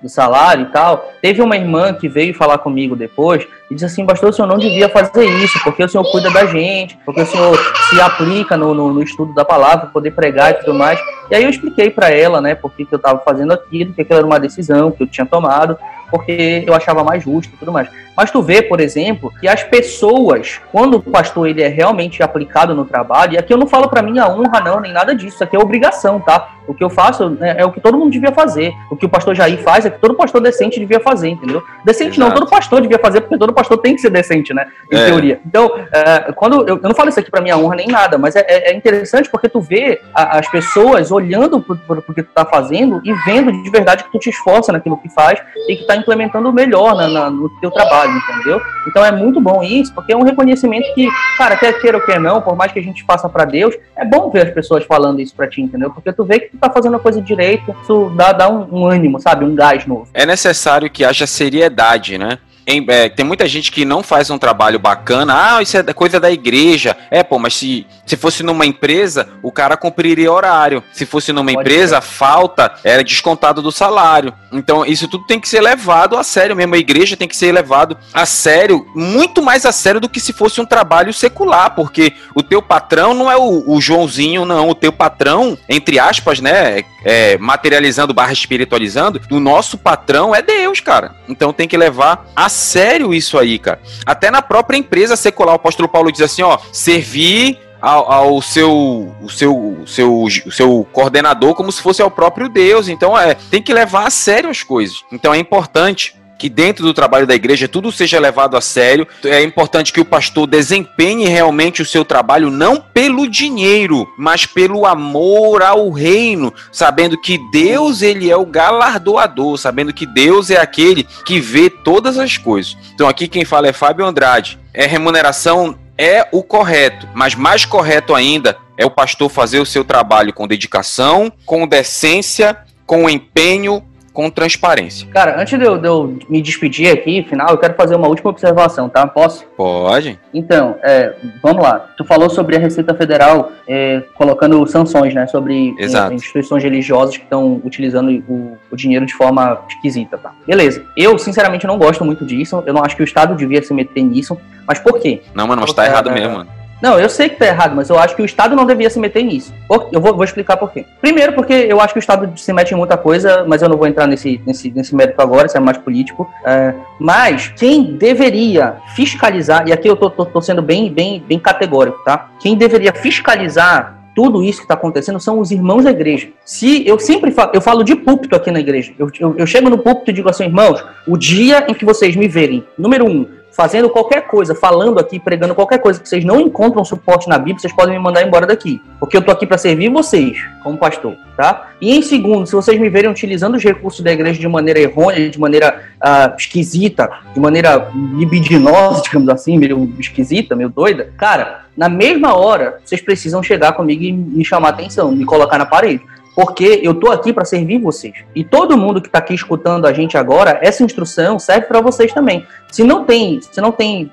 do 0.00 0.08
salário 0.08 0.66
e 0.66 0.70
tal. 0.70 1.12
Teve 1.20 1.42
uma 1.42 1.56
irmã 1.56 1.92
que 1.92 2.08
veio 2.08 2.34
falar 2.34 2.58
comigo 2.58 2.96
depois 2.96 3.46
e 3.70 3.74
disse 3.74 3.84
assim, 3.86 4.06
pastor, 4.06 4.30
o 4.30 4.32
senhor 4.32 4.48
não 4.48 4.58
devia 4.58 4.88
fazer 4.88 5.24
isso, 5.24 5.62
porque 5.62 5.82
o 5.82 5.88
senhor 5.88 6.04
cuida 6.10 6.30
da 6.30 6.46
gente, 6.46 6.98
porque 7.04 7.20
o 7.20 7.26
senhor 7.26 7.56
se 7.88 8.00
aplica 8.00 8.56
no, 8.56 8.74
no, 8.74 8.92
no 8.92 9.02
estudo 9.02 9.34
da 9.34 9.44
palavra, 9.44 9.86
poder 9.86 10.12
pregar 10.12 10.50
e 10.50 10.54
tudo 10.54 10.74
mais. 10.74 10.98
E 11.30 11.34
aí 11.34 11.44
eu 11.44 11.50
expliquei 11.50 11.90
para 11.90 12.10
ela, 12.10 12.40
né, 12.40 12.54
por 12.54 12.72
que 12.72 12.86
eu 12.90 12.96
estava 12.96 13.20
fazendo 13.20 13.52
aquilo, 13.52 13.92
que 13.92 14.02
aquilo 14.02 14.18
era 14.18 14.26
uma 14.26 14.40
decisão 14.40 14.90
que 14.90 15.02
eu 15.02 15.06
tinha 15.06 15.26
tomado, 15.26 15.78
porque 16.10 16.64
eu 16.66 16.74
achava 16.74 17.04
mais 17.04 17.22
justo 17.22 17.54
e 17.54 17.56
tudo 17.56 17.72
mais. 17.72 17.88
Mas 18.16 18.30
tu 18.30 18.42
vê, 18.42 18.60
por 18.62 18.80
exemplo, 18.80 19.32
que 19.40 19.48
as 19.48 19.62
pessoas, 19.62 20.60
quando 20.70 20.96
o 20.96 21.02
pastor 21.02 21.48
ele 21.48 21.62
é 21.62 21.68
realmente 21.68 22.22
aplicado 22.22 22.74
no 22.74 22.84
trabalho, 22.84 23.34
e 23.34 23.38
aqui 23.38 23.52
eu 23.52 23.58
não 23.58 23.66
falo 23.66 23.88
para 23.88 24.02
minha 24.02 24.28
honra 24.28 24.60
não, 24.60 24.80
nem 24.80 24.92
nada 24.92 25.14
disso, 25.14 25.36
isso 25.36 25.44
aqui 25.44 25.56
é 25.56 25.58
obrigação, 25.58 26.20
tá? 26.20 26.50
O 26.66 26.74
que 26.74 26.84
eu 26.84 26.90
faço 26.90 27.36
é, 27.40 27.62
é, 27.62 27.64
o 27.64 27.72
que 27.72 27.80
todo 27.80 27.98
mundo 27.98 28.12
devia 28.12 28.30
fazer. 28.30 28.72
O 28.90 28.96
que 28.96 29.04
o 29.04 29.08
pastor 29.08 29.34
Jair 29.34 29.60
faz 29.60 29.84
é 29.86 29.90
que 29.90 29.98
todo 29.98 30.14
pastor 30.14 30.40
decente 30.40 30.78
devia 30.78 31.00
fazer, 31.00 31.30
entendeu? 31.30 31.62
Decente 31.84 32.20
Exato. 32.20 32.20
não, 32.20 32.30
todo 32.30 32.48
pastor 32.48 32.80
devia 32.80 32.98
fazer, 32.98 33.22
porque 33.22 33.38
todo 33.38 33.52
pastor 33.52 33.78
tem 33.78 33.94
que 33.94 34.00
ser 34.00 34.10
decente, 34.10 34.54
né? 34.54 34.66
Em 34.92 34.96
é. 34.96 35.06
teoria. 35.06 35.40
Então, 35.44 35.68
é, 35.92 36.32
quando 36.32 36.68
eu, 36.68 36.76
eu, 36.76 36.82
não 36.82 36.94
falo 36.94 37.08
isso 37.08 37.18
aqui 37.18 37.30
para 37.30 37.40
minha 37.40 37.56
honra 37.58 37.76
nem 37.76 37.88
nada, 37.88 38.18
mas 38.18 38.36
é, 38.36 38.40
é, 38.46 38.70
é, 38.70 38.76
interessante 38.76 39.28
porque 39.28 39.48
tu 39.48 39.60
vê 39.60 40.00
a, 40.14 40.38
as 40.38 40.48
pessoas 40.48 41.10
olhando 41.10 41.60
pro, 41.60 41.76
pro, 41.76 42.02
pro, 42.02 42.14
que 42.14 42.22
tu 42.22 42.30
tá 42.32 42.44
fazendo 42.44 43.00
e 43.04 43.12
vendo 43.24 43.50
de 43.50 43.70
verdade 43.70 44.04
que 44.04 44.12
tu 44.12 44.18
te 44.18 44.30
esforça 44.30 44.70
naquilo 44.70 44.96
que 44.96 45.08
faz 45.08 45.40
e 45.68 45.74
que 45.74 45.84
tá 45.86 45.96
implementando 45.96 46.52
melhor 46.52 46.94
na, 46.94 47.08
na, 47.08 47.30
no 47.30 47.48
teu 47.60 47.70
trabalho 47.70 48.09
entendeu? 48.10 48.60
Então 48.86 49.04
é 49.04 49.12
muito 49.12 49.40
bom 49.40 49.62
isso, 49.62 49.92
porque 49.94 50.12
é 50.12 50.16
um 50.16 50.22
reconhecimento 50.22 50.92
que, 50.94 51.08
cara, 51.36 51.56
quer 51.56 51.80
queira 51.80 51.98
ou 51.98 52.04
quer 52.04 52.20
não, 52.20 52.40
por 52.40 52.56
mais 52.56 52.72
que 52.72 52.78
a 52.78 52.82
gente 52.82 53.04
faça 53.04 53.28
para 53.28 53.44
Deus, 53.44 53.74
é 53.96 54.04
bom 54.04 54.30
ver 54.30 54.48
as 54.48 54.54
pessoas 54.54 54.84
falando 54.84 55.20
isso 55.20 55.34
para 55.34 55.48
ti, 55.48 55.60
entendeu? 55.60 55.90
Porque 55.90 56.12
tu 56.12 56.24
vê 56.24 56.40
que 56.40 56.50
tu 56.50 56.58
tá 56.58 56.70
fazendo 56.70 56.96
a 56.96 57.00
coisa 57.00 57.20
direito, 57.20 57.74
isso 57.82 58.12
dá, 58.16 58.32
dá 58.32 58.48
um, 58.48 58.80
um 58.80 58.86
ânimo, 58.86 59.20
sabe? 59.20 59.44
Um 59.44 59.54
gás 59.54 59.86
novo. 59.86 60.08
É 60.14 60.26
necessário 60.26 60.90
que 60.90 61.04
haja 61.04 61.26
seriedade, 61.26 62.18
né? 62.18 62.38
Em, 62.70 62.84
é, 62.88 63.08
tem 63.08 63.24
muita 63.24 63.46
gente 63.46 63.70
que 63.70 63.84
não 63.84 64.02
faz 64.02 64.30
um 64.30 64.38
trabalho 64.38 64.78
bacana. 64.78 65.56
Ah, 65.56 65.62
isso 65.62 65.76
é 65.76 65.82
coisa 65.92 66.20
da 66.20 66.30
igreja. 66.30 66.96
É, 67.10 67.22
pô, 67.22 67.38
mas 67.38 67.54
se, 67.54 67.86
se 68.06 68.16
fosse 68.16 68.42
numa 68.42 68.66
empresa, 68.66 69.28
o 69.42 69.50
cara 69.50 69.76
cumpriria 69.76 70.32
horário. 70.32 70.82
Se 70.92 71.04
fosse 71.04 71.32
numa 71.32 71.52
Pode 71.52 71.60
empresa, 71.60 71.98
a 71.98 72.00
falta 72.00 72.74
era 72.84 73.04
descontado 73.04 73.62
do 73.62 73.72
salário. 73.72 74.32
Então, 74.52 74.84
isso 74.84 75.08
tudo 75.08 75.26
tem 75.26 75.40
que 75.40 75.48
ser 75.48 75.60
levado 75.60 76.16
a 76.16 76.24
sério 76.24 76.56
mesmo. 76.56 76.74
A 76.74 76.78
igreja 76.78 77.16
tem 77.16 77.28
que 77.28 77.36
ser 77.36 77.52
levado 77.52 77.96
a 78.12 78.26
sério, 78.26 78.86
muito 78.94 79.42
mais 79.42 79.64
a 79.64 79.72
sério 79.72 80.00
do 80.00 80.08
que 80.08 80.20
se 80.20 80.32
fosse 80.32 80.60
um 80.60 80.66
trabalho 80.66 81.12
secular, 81.12 81.74
porque 81.74 82.12
o 82.34 82.42
teu 82.42 82.60
patrão 82.60 83.14
não 83.14 83.30
é 83.30 83.36
o, 83.36 83.64
o 83.66 83.80
Joãozinho, 83.80 84.44
não. 84.44 84.68
O 84.68 84.74
teu 84.74 84.92
patrão, 84.92 85.56
entre 85.68 85.98
aspas, 85.98 86.40
né? 86.40 86.84
É, 87.02 87.38
materializando 87.38 88.12
barra 88.12 88.32
espiritualizando, 88.32 89.20
o 89.30 89.40
nosso 89.40 89.78
patrão 89.78 90.34
é 90.34 90.42
Deus, 90.42 90.80
cara. 90.80 91.14
Então 91.28 91.52
tem 91.52 91.66
que 91.66 91.76
levar 91.76 92.26
a 92.36 92.48
sério 92.60 93.12
isso 93.12 93.38
aí, 93.38 93.58
cara. 93.58 93.80
Até 94.06 94.30
na 94.30 94.42
própria 94.42 94.76
empresa 94.76 95.16
secular, 95.16 95.54
o 95.54 95.56
apóstolo 95.56 95.88
Paulo 95.88 96.12
diz 96.12 96.20
assim, 96.20 96.42
ó, 96.42 96.58
servir 96.72 97.58
ao, 97.80 98.12
ao, 98.12 98.42
seu, 98.42 99.14
o 99.22 99.28
seu, 99.28 99.56
o 99.56 99.86
seu, 99.86 100.22
o 100.22 100.52
seu 100.52 100.86
coordenador 100.92 101.54
como 101.54 101.72
se 101.72 101.80
fosse 101.80 102.02
ao 102.02 102.10
próprio 102.10 102.48
Deus. 102.48 102.88
Então, 102.88 103.18
é, 103.18 103.34
tem 103.34 103.62
que 103.62 103.72
levar 103.72 104.06
a 104.06 104.10
sério 104.10 104.50
as 104.50 104.62
coisas. 104.62 105.02
Então, 105.10 105.32
é 105.32 105.38
importante 105.38 106.19
que 106.40 106.48
dentro 106.48 106.82
do 106.86 106.94
trabalho 106.94 107.26
da 107.26 107.34
igreja 107.34 107.68
tudo 107.68 107.92
seja 107.92 108.18
levado 108.18 108.56
a 108.56 108.62
sério. 108.62 109.06
É 109.22 109.42
importante 109.42 109.92
que 109.92 110.00
o 110.00 110.04
pastor 110.06 110.46
desempenhe 110.46 111.26
realmente 111.26 111.82
o 111.82 111.84
seu 111.84 112.02
trabalho 112.02 112.50
não 112.50 112.80
pelo 112.80 113.28
dinheiro, 113.28 114.08
mas 114.16 114.46
pelo 114.46 114.86
amor 114.86 115.62
ao 115.62 115.90
reino, 115.90 116.50
sabendo 116.72 117.20
que 117.20 117.38
Deus 117.52 118.00
ele 118.00 118.30
é 118.30 118.36
o 118.36 118.46
galardoador, 118.46 119.58
sabendo 119.58 119.92
que 119.92 120.06
Deus 120.06 120.48
é 120.48 120.56
aquele 120.56 121.06
que 121.26 121.38
vê 121.38 121.68
todas 121.68 122.16
as 122.16 122.38
coisas. 122.38 122.74
Então 122.94 123.06
aqui 123.06 123.28
quem 123.28 123.44
fala 123.44 123.68
é 123.68 123.72
Fábio 123.72 124.06
Andrade. 124.06 124.58
É 124.72 124.86
remuneração 124.86 125.78
é 125.98 126.26
o 126.32 126.42
correto, 126.42 127.06
mas 127.12 127.34
mais 127.34 127.66
correto 127.66 128.14
ainda 128.14 128.56
é 128.78 128.86
o 128.86 128.90
pastor 128.90 129.28
fazer 129.28 129.60
o 129.60 129.66
seu 129.66 129.84
trabalho 129.84 130.32
com 130.32 130.48
dedicação, 130.48 131.30
com 131.44 131.68
decência, 131.68 132.56
com 132.86 133.10
empenho, 133.10 133.84
com 134.12 134.28
transparência. 134.30 135.06
Cara, 135.08 135.40
antes 135.40 135.58
de 135.58 135.64
eu, 135.64 135.78
de 135.78 135.86
eu, 135.86 136.18
me 136.28 136.42
despedir 136.42 136.92
aqui, 136.92 137.22
final, 137.22 137.50
eu 137.50 137.58
quero 137.58 137.74
fazer 137.74 137.94
uma 137.94 138.08
última 138.08 138.30
observação, 138.30 138.88
tá? 138.88 139.06
Posso? 139.06 139.44
Pode. 139.56 140.18
Então, 140.34 140.76
é, 140.82 141.14
vamos 141.42 141.62
lá. 141.62 141.78
Tu 141.96 142.04
falou 142.04 142.28
sobre 142.28 142.56
a 142.56 142.58
Receita 142.58 142.94
Federal 142.94 143.52
é, 143.68 144.02
colocando 144.14 144.66
sanções, 144.66 145.14
né? 145.14 145.26
Sobre 145.26 145.74
é, 145.78 146.14
instituições 146.14 146.62
religiosas 146.62 147.16
que 147.16 147.22
estão 147.22 147.60
utilizando 147.64 148.10
o, 148.28 148.58
o, 148.70 148.76
dinheiro 148.76 149.06
de 149.06 149.14
forma 149.14 149.60
esquisita, 149.68 150.18
tá? 150.18 150.32
Beleza. 150.46 150.84
Eu, 150.96 151.16
sinceramente, 151.18 151.66
não 151.66 151.78
gosto 151.78 152.04
muito 152.04 152.24
disso. 152.26 152.62
Eu 152.66 152.74
não 152.74 152.84
acho 152.84 152.96
que 152.96 153.02
o 153.02 153.04
Estado 153.04 153.34
devia 153.36 153.62
se 153.62 153.72
meter 153.72 154.02
nisso. 154.02 154.36
Mas 154.66 154.78
por 154.78 154.98
quê? 155.00 155.22
Não, 155.34 155.46
mano, 155.46 155.62
mas 155.62 155.72
tá 155.72 155.86
errado 155.86 156.10
mesmo, 156.10 156.38
mano. 156.38 156.59
Não, 156.80 156.98
eu 156.98 157.08
sei 157.08 157.28
que 157.28 157.36
tá 157.36 157.46
errado, 157.46 157.76
mas 157.76 157.90
eu 157.90 157.98
acho 157.98 158.16
que 158.16 158.22
o 158.22 158.24
Estado 158.24 158.56
não 158.56 158.64
devia 158.64 158.88
se 158.88 158.98
meter 158.98 159.22
nisso. 159.22 159.52
Eu 159.92 160.00
vou, 160.00 160.14
vou, 160.14 160.24
explicar 160.24 160.56
por 160.56 160.72
quê. 160.72 160.86
Primeiro, 161.00 161.32
porque 161.32 161.52
eu 161.52 161.80
acho 161.80 161.92
que 161.92 161.98
o 161.98 162.00
Estado 162.00 162.30
se 162.38 162.52
mete 162.52 162.72
em 162.72 162.76
muita 162.76 162.96
coisa, 162.96 163.44
mas 163.46 163.60
eu 163.62 163.68
não 163.68 163.76
vou 163.76 163.86
entrar 163.86 164.06
nesse, 164.06 164.40
nesse, 164.46 164.70
nesse 164.70 164.94
mérito 164.94 165.20
agora, 165.20 165.46
isso 165.46 165.56
é 165.56 165.60
mais 165.60 165.76
político. 165.78 166.28
É, 166.44 166.74
mas 166.98 167.52
quem 167.56 167.96
deveria 167.96 168.76
fiscalizar, 168.94 169.68
e 169.68 169.72
aqui 169.72 169.88
eu 169.88 169.96
tô, 169.96 170.08
tô, 170.08 170.24
tô 170.24 170.40
sendo 170.40 170.62
bem, 170.62 170.90
bem, 170.90 171.22
bem 171.26 171.38
categórico, 171.38 172.02
tá? 172.04 172.30
Quem 172.40 172.56
deveria 172.56 172.92
fiscalizar 172.92 174.00
tudo 174.14 174.42
isso 174.42 174.58
que 174.58 174.64
está 174.64 174.74
acontecendo 174.74 175.20
são 175.20 175.38
os 175.38 175.50
irmãos 175.50 175.84
da 175.84 175.90
igreja. 175.90 176.28
Se 176.44 176.86
eu 176.86 176.98
sempre 176.98 177.30
falo, 177.30 177.52
eu 177.54 177.60
falo 177.60 177.82
de 177.82 177.94
púlpito 177.94 178.34
aqui 178.36 178.50
na 178.50 178.60
igreja. 178.60 178.92
Eu, 178.98 179.08
eu, 179.18 179.34
eu 179.38 179.46
chego 179.46 179.70
no 179.70 179.78
púlpito 179.78 180.10
e 180.10 180.14
digo 180.14 180.28
assim, 180.28 180.44
irmãos, 180.44 180.84
o 181.06 181.16
dia 181.16 181.64
em 181.68 181.74
que 181.74 181.84
vocês 181.84 182.16
me 182.16 182.28
verem, 182.28 182.64
número 182.76 183.06
um, 183.06 183.26
fazendo 183.60 183.90
qualquer 183.90 184.26
coisa, 184.26 184.54
falando 184.54 184.98
aqui, 184.98 185.20
pregando 185.20 185.54
qualquer 185.54 185.80
coisa 185.80 186.00
que 186.00 186.08
vocês 186.08 186.24
não 186.24 186.40
encontram 186.40 186.82
suporte 186.82 187.28
na 187.28 187.36
Bíblia, 187.36 187.58
vocês 187.58 187.74
podem 187.74 187.94
me 187.94 188.02
mandar 188.02 188.26
embora 188.26 188.46
daqui. 188.46 188.80
Porque 188.98 189.14
eu 189.14 189.20
tô 189.20 189.30
aqui 189.30 189.46
para 189.46 189.58
servir 189.58 189.90
vocês, 189.90 190.38
como 190.62 190.78
pastor, 190.78 191.14
tá? 191.36 191.68
E 191.78 191.94
em 191.94 192.00
segundo, 192.00 192.46
se 192.46 192.54
vocês 192.54 192.80
me 192.80 192.88
verem 192.88 193.10
utilizando 193.10 193.56
os 193.56 193.62
recursos 193.62 194.00
da 194.00 194.10
igreja 194.10 194.40
de 194.40 194.48
maneira 194.48 194.80
errônea, 194.80 195.28
de 195.28 195.38
maneira 195.38 195.78
uh, 196.02 196.34
esquisita, 196.38 197.10
de 197.34 197.38
maneira 197.38 197.90
libidinosa, 198.16 199.02
digamos 199.04 199.28
assim, 199.28 199.58
meio 199.58 199.92
esquisita, 199.98 200.56
meio 200.56 200.70
doida, 200.70 201.12
cara, 201.18 201.66
na 201.76 201.90
mesma 201.90 202.34
hora, 202.34 202.78
vocês 202.82 203.02
precisam 203.02 203.42
chegar 203.42 203.72
comigo 203.72 204.02
e 204.02 204.10
me 204.10 204.42
chamar 204.42 204.70
atenção, 204.70 205.12
me 205.12 205.26
colocar 205.26 205.58
na 205.58 205.66
parede 205.66 206.02
porque 206.34 206.80
eu 206.82 206.94
tô 206.94 207.10
aqui 207.10 207.32
para 207.32 207.44
servir 207.44 207.78
vocês. 207.78 208.14
E 208.34 208.44
todo 208.44 208.76
mundo 208.76 209.00
que 209.00 209.08
está 209.08 209.18
aqui 209.18 209.34
escutando 209.34 209.86
a 209.86 209.92
gente 209.92 210.16
agora, 210.16 210.58
essa 210.62 210.82
instrução 210.82 211.38
serve 211.38 211.66
para 211.66 211.80
vocês 211.80 212.12
também. 212.12 212.46
Se 212.70 212.84
não 212.84 213.04
tem, 213.04 213.40
se 213.40 213.60
não 213.60 213.72
tem, 213.72 214.10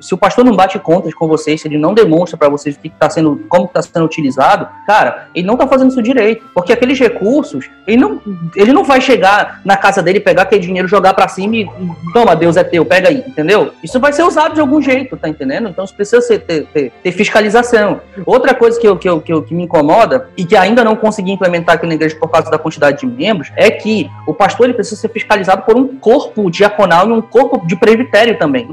se 0.00 0.14
o 0.14 0.18
pastor 0.18 0.44
não 0.44 0.54
bate 0.54 0.78
contas 0.78 1.12
com 1.12 1.26
vocês, 1.26 1.60
se 1.60 1.68
ele 1.68 1.78
não 1.78 1.92
demonstra 1.92 2.36
para 2.36 2.48
vocês 2.48 2.76
o 2.76 2.78
que 2.78 2.88
está 2.88 3.10
sendo, 3.10 3.44
como 3.48 3.64
está 3.64 3.82
sendo 3.82 4.04
utilizado, 4.04 4.68
cara, 4.86 5.28
ele 5.34 5.46
não 5.46 5.54
está 5.54 5.66
fazendo 5.66 5.90
isso 5.90 6.00
direito, 6.00 6.44
porque 6.54 6.72
aqueles 6.72 6.98
recursos, 6.98 7.68
ele 7.86 7.96
não, 7.96 8.20
ele 8.54 8.72
não 8.72 8.84
vai 8.84 9.00
chegar 9.00 9.60
na 9.64 9.76
casa 9.76 10.00
dele, 10.00 10.20
pegar 10.20 10.42
aquele 10.42 10.62
dinheiro, 10.62 10.86
jogar 10.86 11.12
para 11.14 11.26
cima 11.26 11.56
e 11.56 11.68
toma, 12.12 12.36
Deus 12.36 12.56
é 12.56 12.62
teu, 12.62 12.84
pega 12.84 13.08
aí, 13.08 13.24
entendeu? 13.26 13.72
Isso 13.82 13.98
vai 13.98 14.12
ser 14.12 14.22
usado 14.22 14.54
de 14.54 14.60
algum 14.60 14.80
jeito, 14.80 15.16
tá 15.16 15.28
entendendo? 15.28 15.68
Então 15.68 15.84
isso 15.84 15.94
precisa 15.94 16.22
ser, 16.22 16.38
ter, 16.40 16.66
ter, 16.66 16.92
ter 17.02 17.12
fiscalização. 17.12 18.00
Outra 18.24 18.54
coisa 18.54 18.78
que, 18.78 18.86
eu, 18.86 18.96
que, 18.96 19.08
eu, 19.08 19.20
que, 19.20 19.32
eu, 19.32 19.42
que 19.42 19.54
me 19.54 19.64
incomoda 19.64 20.28
e 20.36 20.44
que 20.44 20.56
ainda 20.56 20.84
não 20.84 20.94
consegui 20.94 21.32
implementar 21.32 21.47
aqui 21.68 21.86
na 21.86 21.94
igreja 21.94 22.16
por 22.16 22.28
causa 22.28 22.50
da 22.50 22.58
quantidade 22.58 23.00
de 23.00 23.06
membros 23.06 23.50
é 23.56 23.70
que 23.70 24.10
o 24.26 24.34
pastor 24.34 24.66
ele 24.66 24.74
precisa 24.74 25.00
ser 25.00 25.08
fiscalizado 25.08 25.62
por 25.62 25.76
um 25.76 25.96
corpo 25.98 26.50
diaconal 26.50 27.08
e 27.08 27.12
um 27.12 27.20
corpo 27.20 27.66
de 27.66 27.76
presbitério 27.76 28.38
também. 28.38 28.68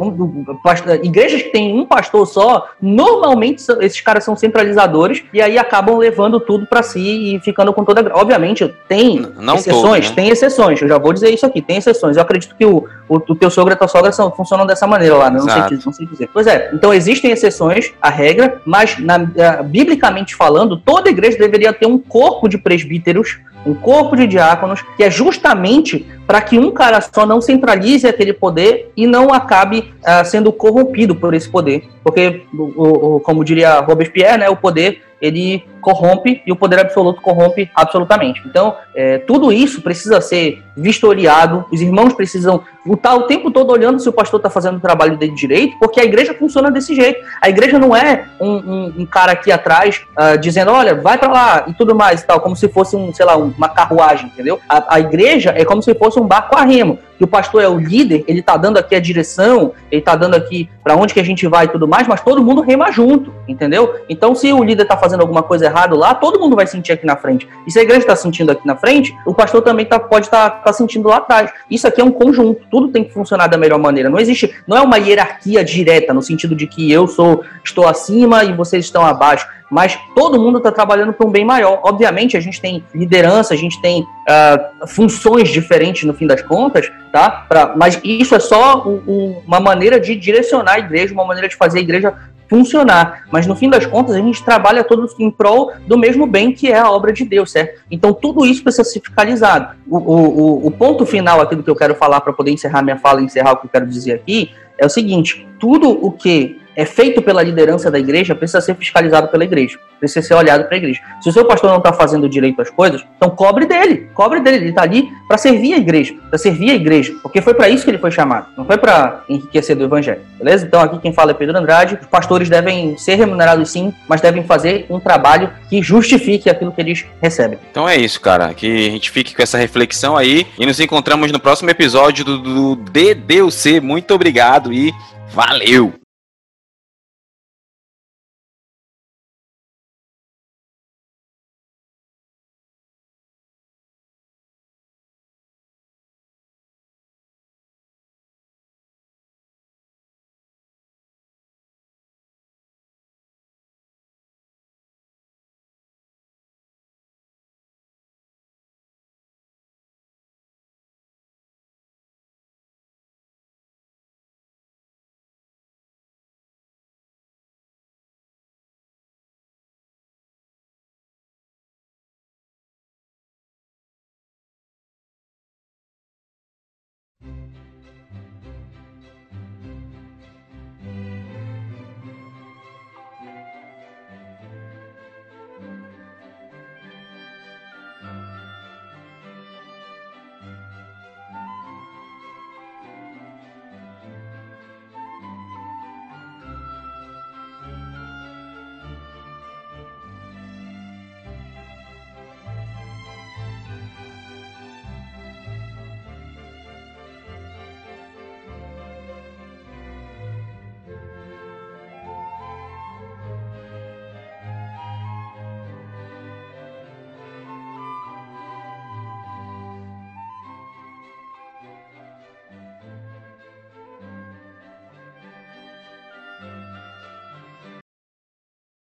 igrejas 1.03 1.41
que 1.41 1.49
tem 1.49 1.77
um 1.77 1.85
pastor 1.85 2.25
só, 2.27 2.69
normalmente 2.81 3.63
esses 3.81 4.01
caras 4.01 4.23
são 4.23 4.35
centralizadores 4.35 5.23
e 5.33 5.41
aí 5.41 5.57
acabam 5.57 5.97
levando 5.97 6.39
tudo 6.39 6.65
para 6.65 6.83
si 6.83 7.35
e 7.35 7.39
ficando 7.39 7.73
com 7.73 7.83
toda. 7.83 8.11
Obviamente, 8.13 8.73
tem 8.87 9.25
não 9.37 9.55
exceções, 9.55 10.09
né? 10.09 10.15
tem 10.15 10.29
exceções. 10.29 10.81
Eu 10.81 10.87
já 10.87 10.97
vou 10.97 11.13
dizer 11.13 11.29
isso 11.29 11.45
aqui, 11.45 11.61
tem 11.61 11.77
exceções. 11.77 12.17
Eu 12.17 12.23
acredito 12.23 12.55
que 12.55 12.65
o, 12.65 12.85
o, 13.07 13.15
o 13.15 13.35
teu 13.35 13.49
sogro 13.49 13.73
e 13.73 13.75
a 13.75 13.77
tua 13.77 13.87
sogra 13.87 14.11
são, 14.11 14.31
funcionam 14.31 14.65
dessa 14.65 14.87
maneira 14.87 15.15
lá, 15.15 15.29
né? 15.29 15.39
não, 15.39 15.67
sei, 15.67 15.79
não 15.85 15.93
sei 15.93 16.05
dizer. 16.05 16.29
Pois 16.33 16.47
é, 16.47 16.71
então 16.73 16.93
existem 16.93 17.31
exceções 17.31 17.93
à 18.01 18.09
regra, 18.09 18.61
mas 18.65 18.97
na, 18.99 19.17
uh, 19.17 19.63
biblicamente 19.63 20.35
falando, 20.35 20.77
toda 20.77 21.09
igreja 21.09 21.37
deveria 21.37 21.73
ter 21.73 21.85
um 21.85 21.97
corpo 21.97 22.47
de 22.47 22.57
presbíteros 22.65 23.37
um 23.65 23.73
corpo 23.73 24.15
de 24.15 24.27
diáconos, 24.27 24.83
que 24.95 25.03
é 25.03 25.09
justamente 25.09 26.05
para 26.27 26.41
que 26.41 26.57
um 26.57 26.71
cara 26.71 27.01
só 27.01 27.25
não 27.25 27.41
centralize 27.41 28.07
aquele 28.07 28.33
poder 28.33 28.91
e 28.95 29.07
não 29.07 29.33
acabe 29.33 29.91
uh, 30.01 30.25
sendo 30.25 30.51
corrompido 30.51 31.15
por 31.15 31.33
esse 31.33 31.49
poder. 31.49 31.87
Porque, 32.03 32.43
o, 32.53 33.15
o, 33.15 33.19
como 33.19 33.43
diria 33.43 33.79
Robespierre, 33.79 34.37
né, 34.37 34.49
o 34.49 34.55
poder 34.55 35.01
ele 35.25 35.63
corrompe 35.85 36.41
e 36.45 36.51
o 36.51 36.55
poder 36.55 36.79
absoluto 36.79 37.21
corrompe 37.21 37.69
absolutamente. 37.75 38.41
Então, 38.45 38.75
é, 38.95 39.19
tudo 39.19 39.51
isso 39.51 39.81
precisa 39.81 40.19
ser 40.19 40.63
vistoriado, 40.75 41.65
os 41.71 41.79
irmãos 41.79 42.13
precisam 42.13 42.63
estar 42.85 43.15
o 43.15 43.23
tempo 43.23 43.51
todo 43.51 43.71
olhando 43.71 43.99
se 43.99 44.09
o 44.09 44.13
pastor 44.13 44.39
está 44.39 44.49
fazendo 44.49 44.77
o 44.77 44.79
trabalho 44.79 45.15
dele 45.15 45.33
direito, 45.33 45.77
porque 45.79 45.99
a 45.99 46.03
igreja 46.03 46.33
funciona 46.33 46.71
desse 46.71 46.95
jeito. 46.95 47.23
A 47.39 47.49
igreja 47.49 47.77
não 47.77 47.95
é 47.95 48.25
um, 48.39 48.55
um, 48.55 48.93
um 48.99 49.05
cara 49.05 49.31
aqui 49.33 49.51
atrás 49.51 50.01
uh, 50.17 50.37
dizendo, 50.39 50.71
olha, 50.71 50.95
vai 50.95 51.17
para 51.17 51.31
lá 51.31 51.65
e 51.67 51.73
tudo 51.73 51.95
mais 51.95 52.21
e 52.21 52.25
tal, 52.25 52.39
como 52.39 52.55
se 52.55 52.67
fosse 52.67 52.95
um, 52.95 53.13
sei 53.13 53.25
lá, 53.25 53.37
uma 53.37 53.69
carruagem, 53.69 54.27
entendeu? 54.27 54.59
A, 54.67 54.95
a 54.95 54.99
igreja 54.99 55.53
é 55.55 55.63
como 55.63 55.83
se 55.83 55.93
fosse 55.93 56.19
um 56.19 56.27
barco 56.27 56.55
a 56.55 56.63
remo 56.63 56.97
o 57.23 57.27
pastor 57.27 57.63
é 57.63 57.67
o 57.67 57.79
líder, 57.79 58.23
ele 58.27 58.39
está 58.39 58.57
dando 58.57 58.77
aqui 58.77 58.95
a 58.95 58.99
direção, 58.99 59.73
ele 59.91 59.99
está 59.99 60.15
dando 60.15 60.35
aqui 60.35 60.69
para 60.83 60.95
onde 60.95 61.13
que 61.13 61.19
a 61.19 61.23
gente 61.23 61.47
vai 61.47 61.65
e 61.65 61.69
tudo 61.69 61.87
mais, 61.87 62.07
mas 62.07 62.21
todo 62.21 62.43
mundo 62.43 62.61
rema 62.61 62.91
junto, 62.91 63.33
entendeu? 63.47 63.95
Então, 64.09 64.35
se 64.35 64.51
o 64.51 64.63
líder 64.63 64.83
está 64.83 64.97
fazendo 65.15 65.21
alguma 65.21 65.41
coisa 65.41 65.65
errada 65.65 65.95
lá, 65.95 66.13
todo 66.13 66.39
mundo 66.39 66.55
vai 66.55 66.67
sentir 66.67 66.91
aqui 66.91 67.05
na 67.05 67.15
frente. 67.15 67.47
E 67.65 67.71
se 67.71 67.79
a 67.79 67.81
igreja 67.81 68.01
está 68.01 68.15
sentindo 68.15 68.51
aqui 68.51 68.65
na 68.67 68.75
frente, 68.75 69.15
o 69.25 69.33
pastor 69.33 69.61
também 69.61 69.85
tá, 69.85 69.97
pode 69.97 70.25
estar 70.25 70.49
tá, 70.49 70.57
tá 70.57 70.73
sentindo 70.73 71.07
lá 71.07 71.17
atrás. 71.17 71.51
Isso 71.69 71.87
aqui 71.87 72.01
é 72.01 72.03
um 72.03 72.11
conjunto, 72.11 72.61
tudo 72.69 72.89
tem 72.89 73.03
que 73.03 73.13
funcionar 73.13 73.47
da 73.47 73.57
melhor 73.57 73.79
maneira. 73.79 74.09
Não 74.09 74.19
existe, 74.19 74.53
não 74.67 74.77
é 74.77 74.81
uma 74.81 74.97
hierarquia 74.97 75.63
direta 75.63 76.13
no 76.13 76.21
sentido 76.21 76.55
de 76.55 76.67
que 76.67 76.91
eu 76.91 77.07
sou 77.07 77.43
estou 77.63 77.87
acima 77.87 78.43
e 78.43 78.53
vocês 78.53 78.85
estão 78.85 79.05
abaixo 79.05 79.47
mas 79.69 79.97
todo 80.15 80.39
mundo 80.39 80.59
está 80.59 80.71
trabalhando 80.71 81.11
para 81.11 81.25
um 81.25 81.29
bem 81.31 81.43
maior. 81.43 81.79
Obviamente, 81.83 82.37
a 82.37 82.39
gente 82.39 82.61
tem 82.61 82.83
liderança, 82.93 83.53
a 83.53 83.57
gente 83.57 83.81
tem 83.81 84.03
uh, 84.03 84.87
funções 84.87 85.49
diferentes 85.49 86.03
no 86.03 86.13
fim 86.13 86.27
das 86.27 86.41
contas, 86.41 86.91
tá? 87.11 87.45
Pra, 87.49 87.73
mas 87.75 87.99
isso 88.03 88.35
é 88.35 88.39
só 88.39 88.87
um, 88.87 89.01
um, 89.07 89.41
uma 89.45 89.59
maneira 89.59 89.99
de 89.99 90.15
direcionar 90.15 90.73
a 90.73 90.79
igreja, 90.79 91.13
uma 91.13 91.25
maneira 91.25 91.49
de 91.49 91.55
fazer 91.55 91.79
a 91.79 91.81
igreja 91.81 92.13
funcionar. 92.49 93.25
Mas 93.31 93.47
no 93.47 93.55
fim 93.55 93.69
das 93.69 93.85
contas, 93.85 94.15
a 94.15 94.19
gente 94.19 94.43
trabalha 94.43 94.83
todos 94.83 95.17
em 95.19 95.29
prol 95.29 95.71
do 95.87 95.97
mesmo 95.97 96.25
bem 96.25 96.51
que 96.51 96.71
é 96.71 96.79
a 96.79 96.89
obra 96.89 97.11
de 97.11 97.25
Deus, 97.25 97.51
certo? 97.51 97.81
Então 97.89 98.13
tudo 98.13 98.45
isso 98.45 98.63
precisa 98.63 98.83
ser 98.83 98.99
fiscalizado. 98.99 99.75
O, 99.87 99.97
o, 99.97 100.67
o 100.67 100.71
ponto 100.71 101.05
final 101.05 101.41
aqui 101.41 101.55
do 101.55 101.63
que 101.63 101.69
eu 101.69 101.75
quero 101.75 101.95
falar 101.95 102.21
para 102.21 102.33
poder 102.33 102.51
encerrar 102.51 102.81
minha 102.81 102.97
fala 102.97 103.21
e 103.21 103.25
encerrar 103.25 103.53
o 103.53 103.57
que 103.57 103.65
eu 103.65 103.71
quero 103.71 103.87
dizer 103.87 104.13
aqui 104.13 104.51
é 104.77 104.85
o 104.85 104.89
seguinte: 104.89 105.47
tudo 105.59 105.89
o 105.89 106.11
que 106.11 106.59
é 106.75 106.85
feito 106.85 107.21
pela 107.21 107.41
liderança 107.41 107.89
da 107.89 107.99
igreja 107.99 108.35
precisa 108.35 108.61
ser 108.61 108.75
fiscalizado 108.75 109.27
pela 109.29 109.43
igreja, 109.43 109.79
precisa 109.99 110.25
ser 110.25 110.33
olhado 110.33 110.65
para 110.65 110.75
a 110.75 110.77
igreja. 110.77 111.01
Se 111.21 111.29
o 111.29 111.31
seu 111.31 111.45
pastor 111.45 111.69
não 111.69 111.77
está 111.77 111.93
fazendo 111.93 112.27
direito 112.27 112.61
às 112.61 112.69
coisas, 112.69 113.05
então 113.15 113.29
cobre 113.29 113.65
dele, 113.65 114.09
cobre 114.13 114.39
dele. 114.39 114.57
Ele 114.57 114.69
está 114.69 114.83
ali 114.83 115.09
para 115.27 115.37
servir 115.37 115.73
a 115.73 115.77
igreja, 115.77 116.13
para 116.29 116.37
servir 116.37 116.71
a 116.71 116.75
igreja, 116.75 117.13
porque 117.21 117.41
foi 117.41 117.53
para 117.53 117.69
isso 117.69 117.83
que 117.83 117.91
ele 117.91 117.97
foi 117.97 118.11
chamado, 118.11 118.47
não 118.57 118.65
foi 118.65 118.77
para 118.77 119.23
enriquecer 119.29 119.75
do 119.75 119.83
evangelho, 119.83 120.21
beleza? 120.37 120.65
Então 120.65 120.81
aqui 120.81 120.99
quem 120.99 121.13
fala 121.13 121.31
é 121.31 121.33
Pedro 121.33 121.57
Andrade. 121.57 121.99
Os 122.01 122.07
pastores 122.07 122.49
devem 122.49 122.97
ser 122.97 123.15
remunerados 123.15 123.69
sim, 123.69 123.93
mas 124.07 124.21
devem 124.21 124.43
fazer 124.43 124.85
um 124.89 124.99
trabalho 124.99 125.49
que 125.69 125.81
justifique 125.81 126.49
aquilo 126.49 126.71
que 126.71 126.81
eles 126.81 127.05
recebem. 127.21 127.59
Então 127.71 127.87
é 127.87 127.95
isso, 127.95 128.19
cara. 128.21 128.53
Que 128.53 128.87
a 128.87 128.91
gente 128.91 129.11
fique 129.11 129.35
com 129.35 129.41
essa 129.41 129.57
reflexão 129.57 130.15
aí 130.15 130.45
e 130.57 130.65
nos 130.65 130.79
encontramos 130.79 131.31
no 131.31 131.39
próximo 131.39 131.69
episódio 131.69 132.23
do, 132.23 132.75
DDUC. 132.75 133.79
Muito 133.81 134.13
obrigado 134.13 134.71
e 134.71 134.93
valeu! 135.31 136.04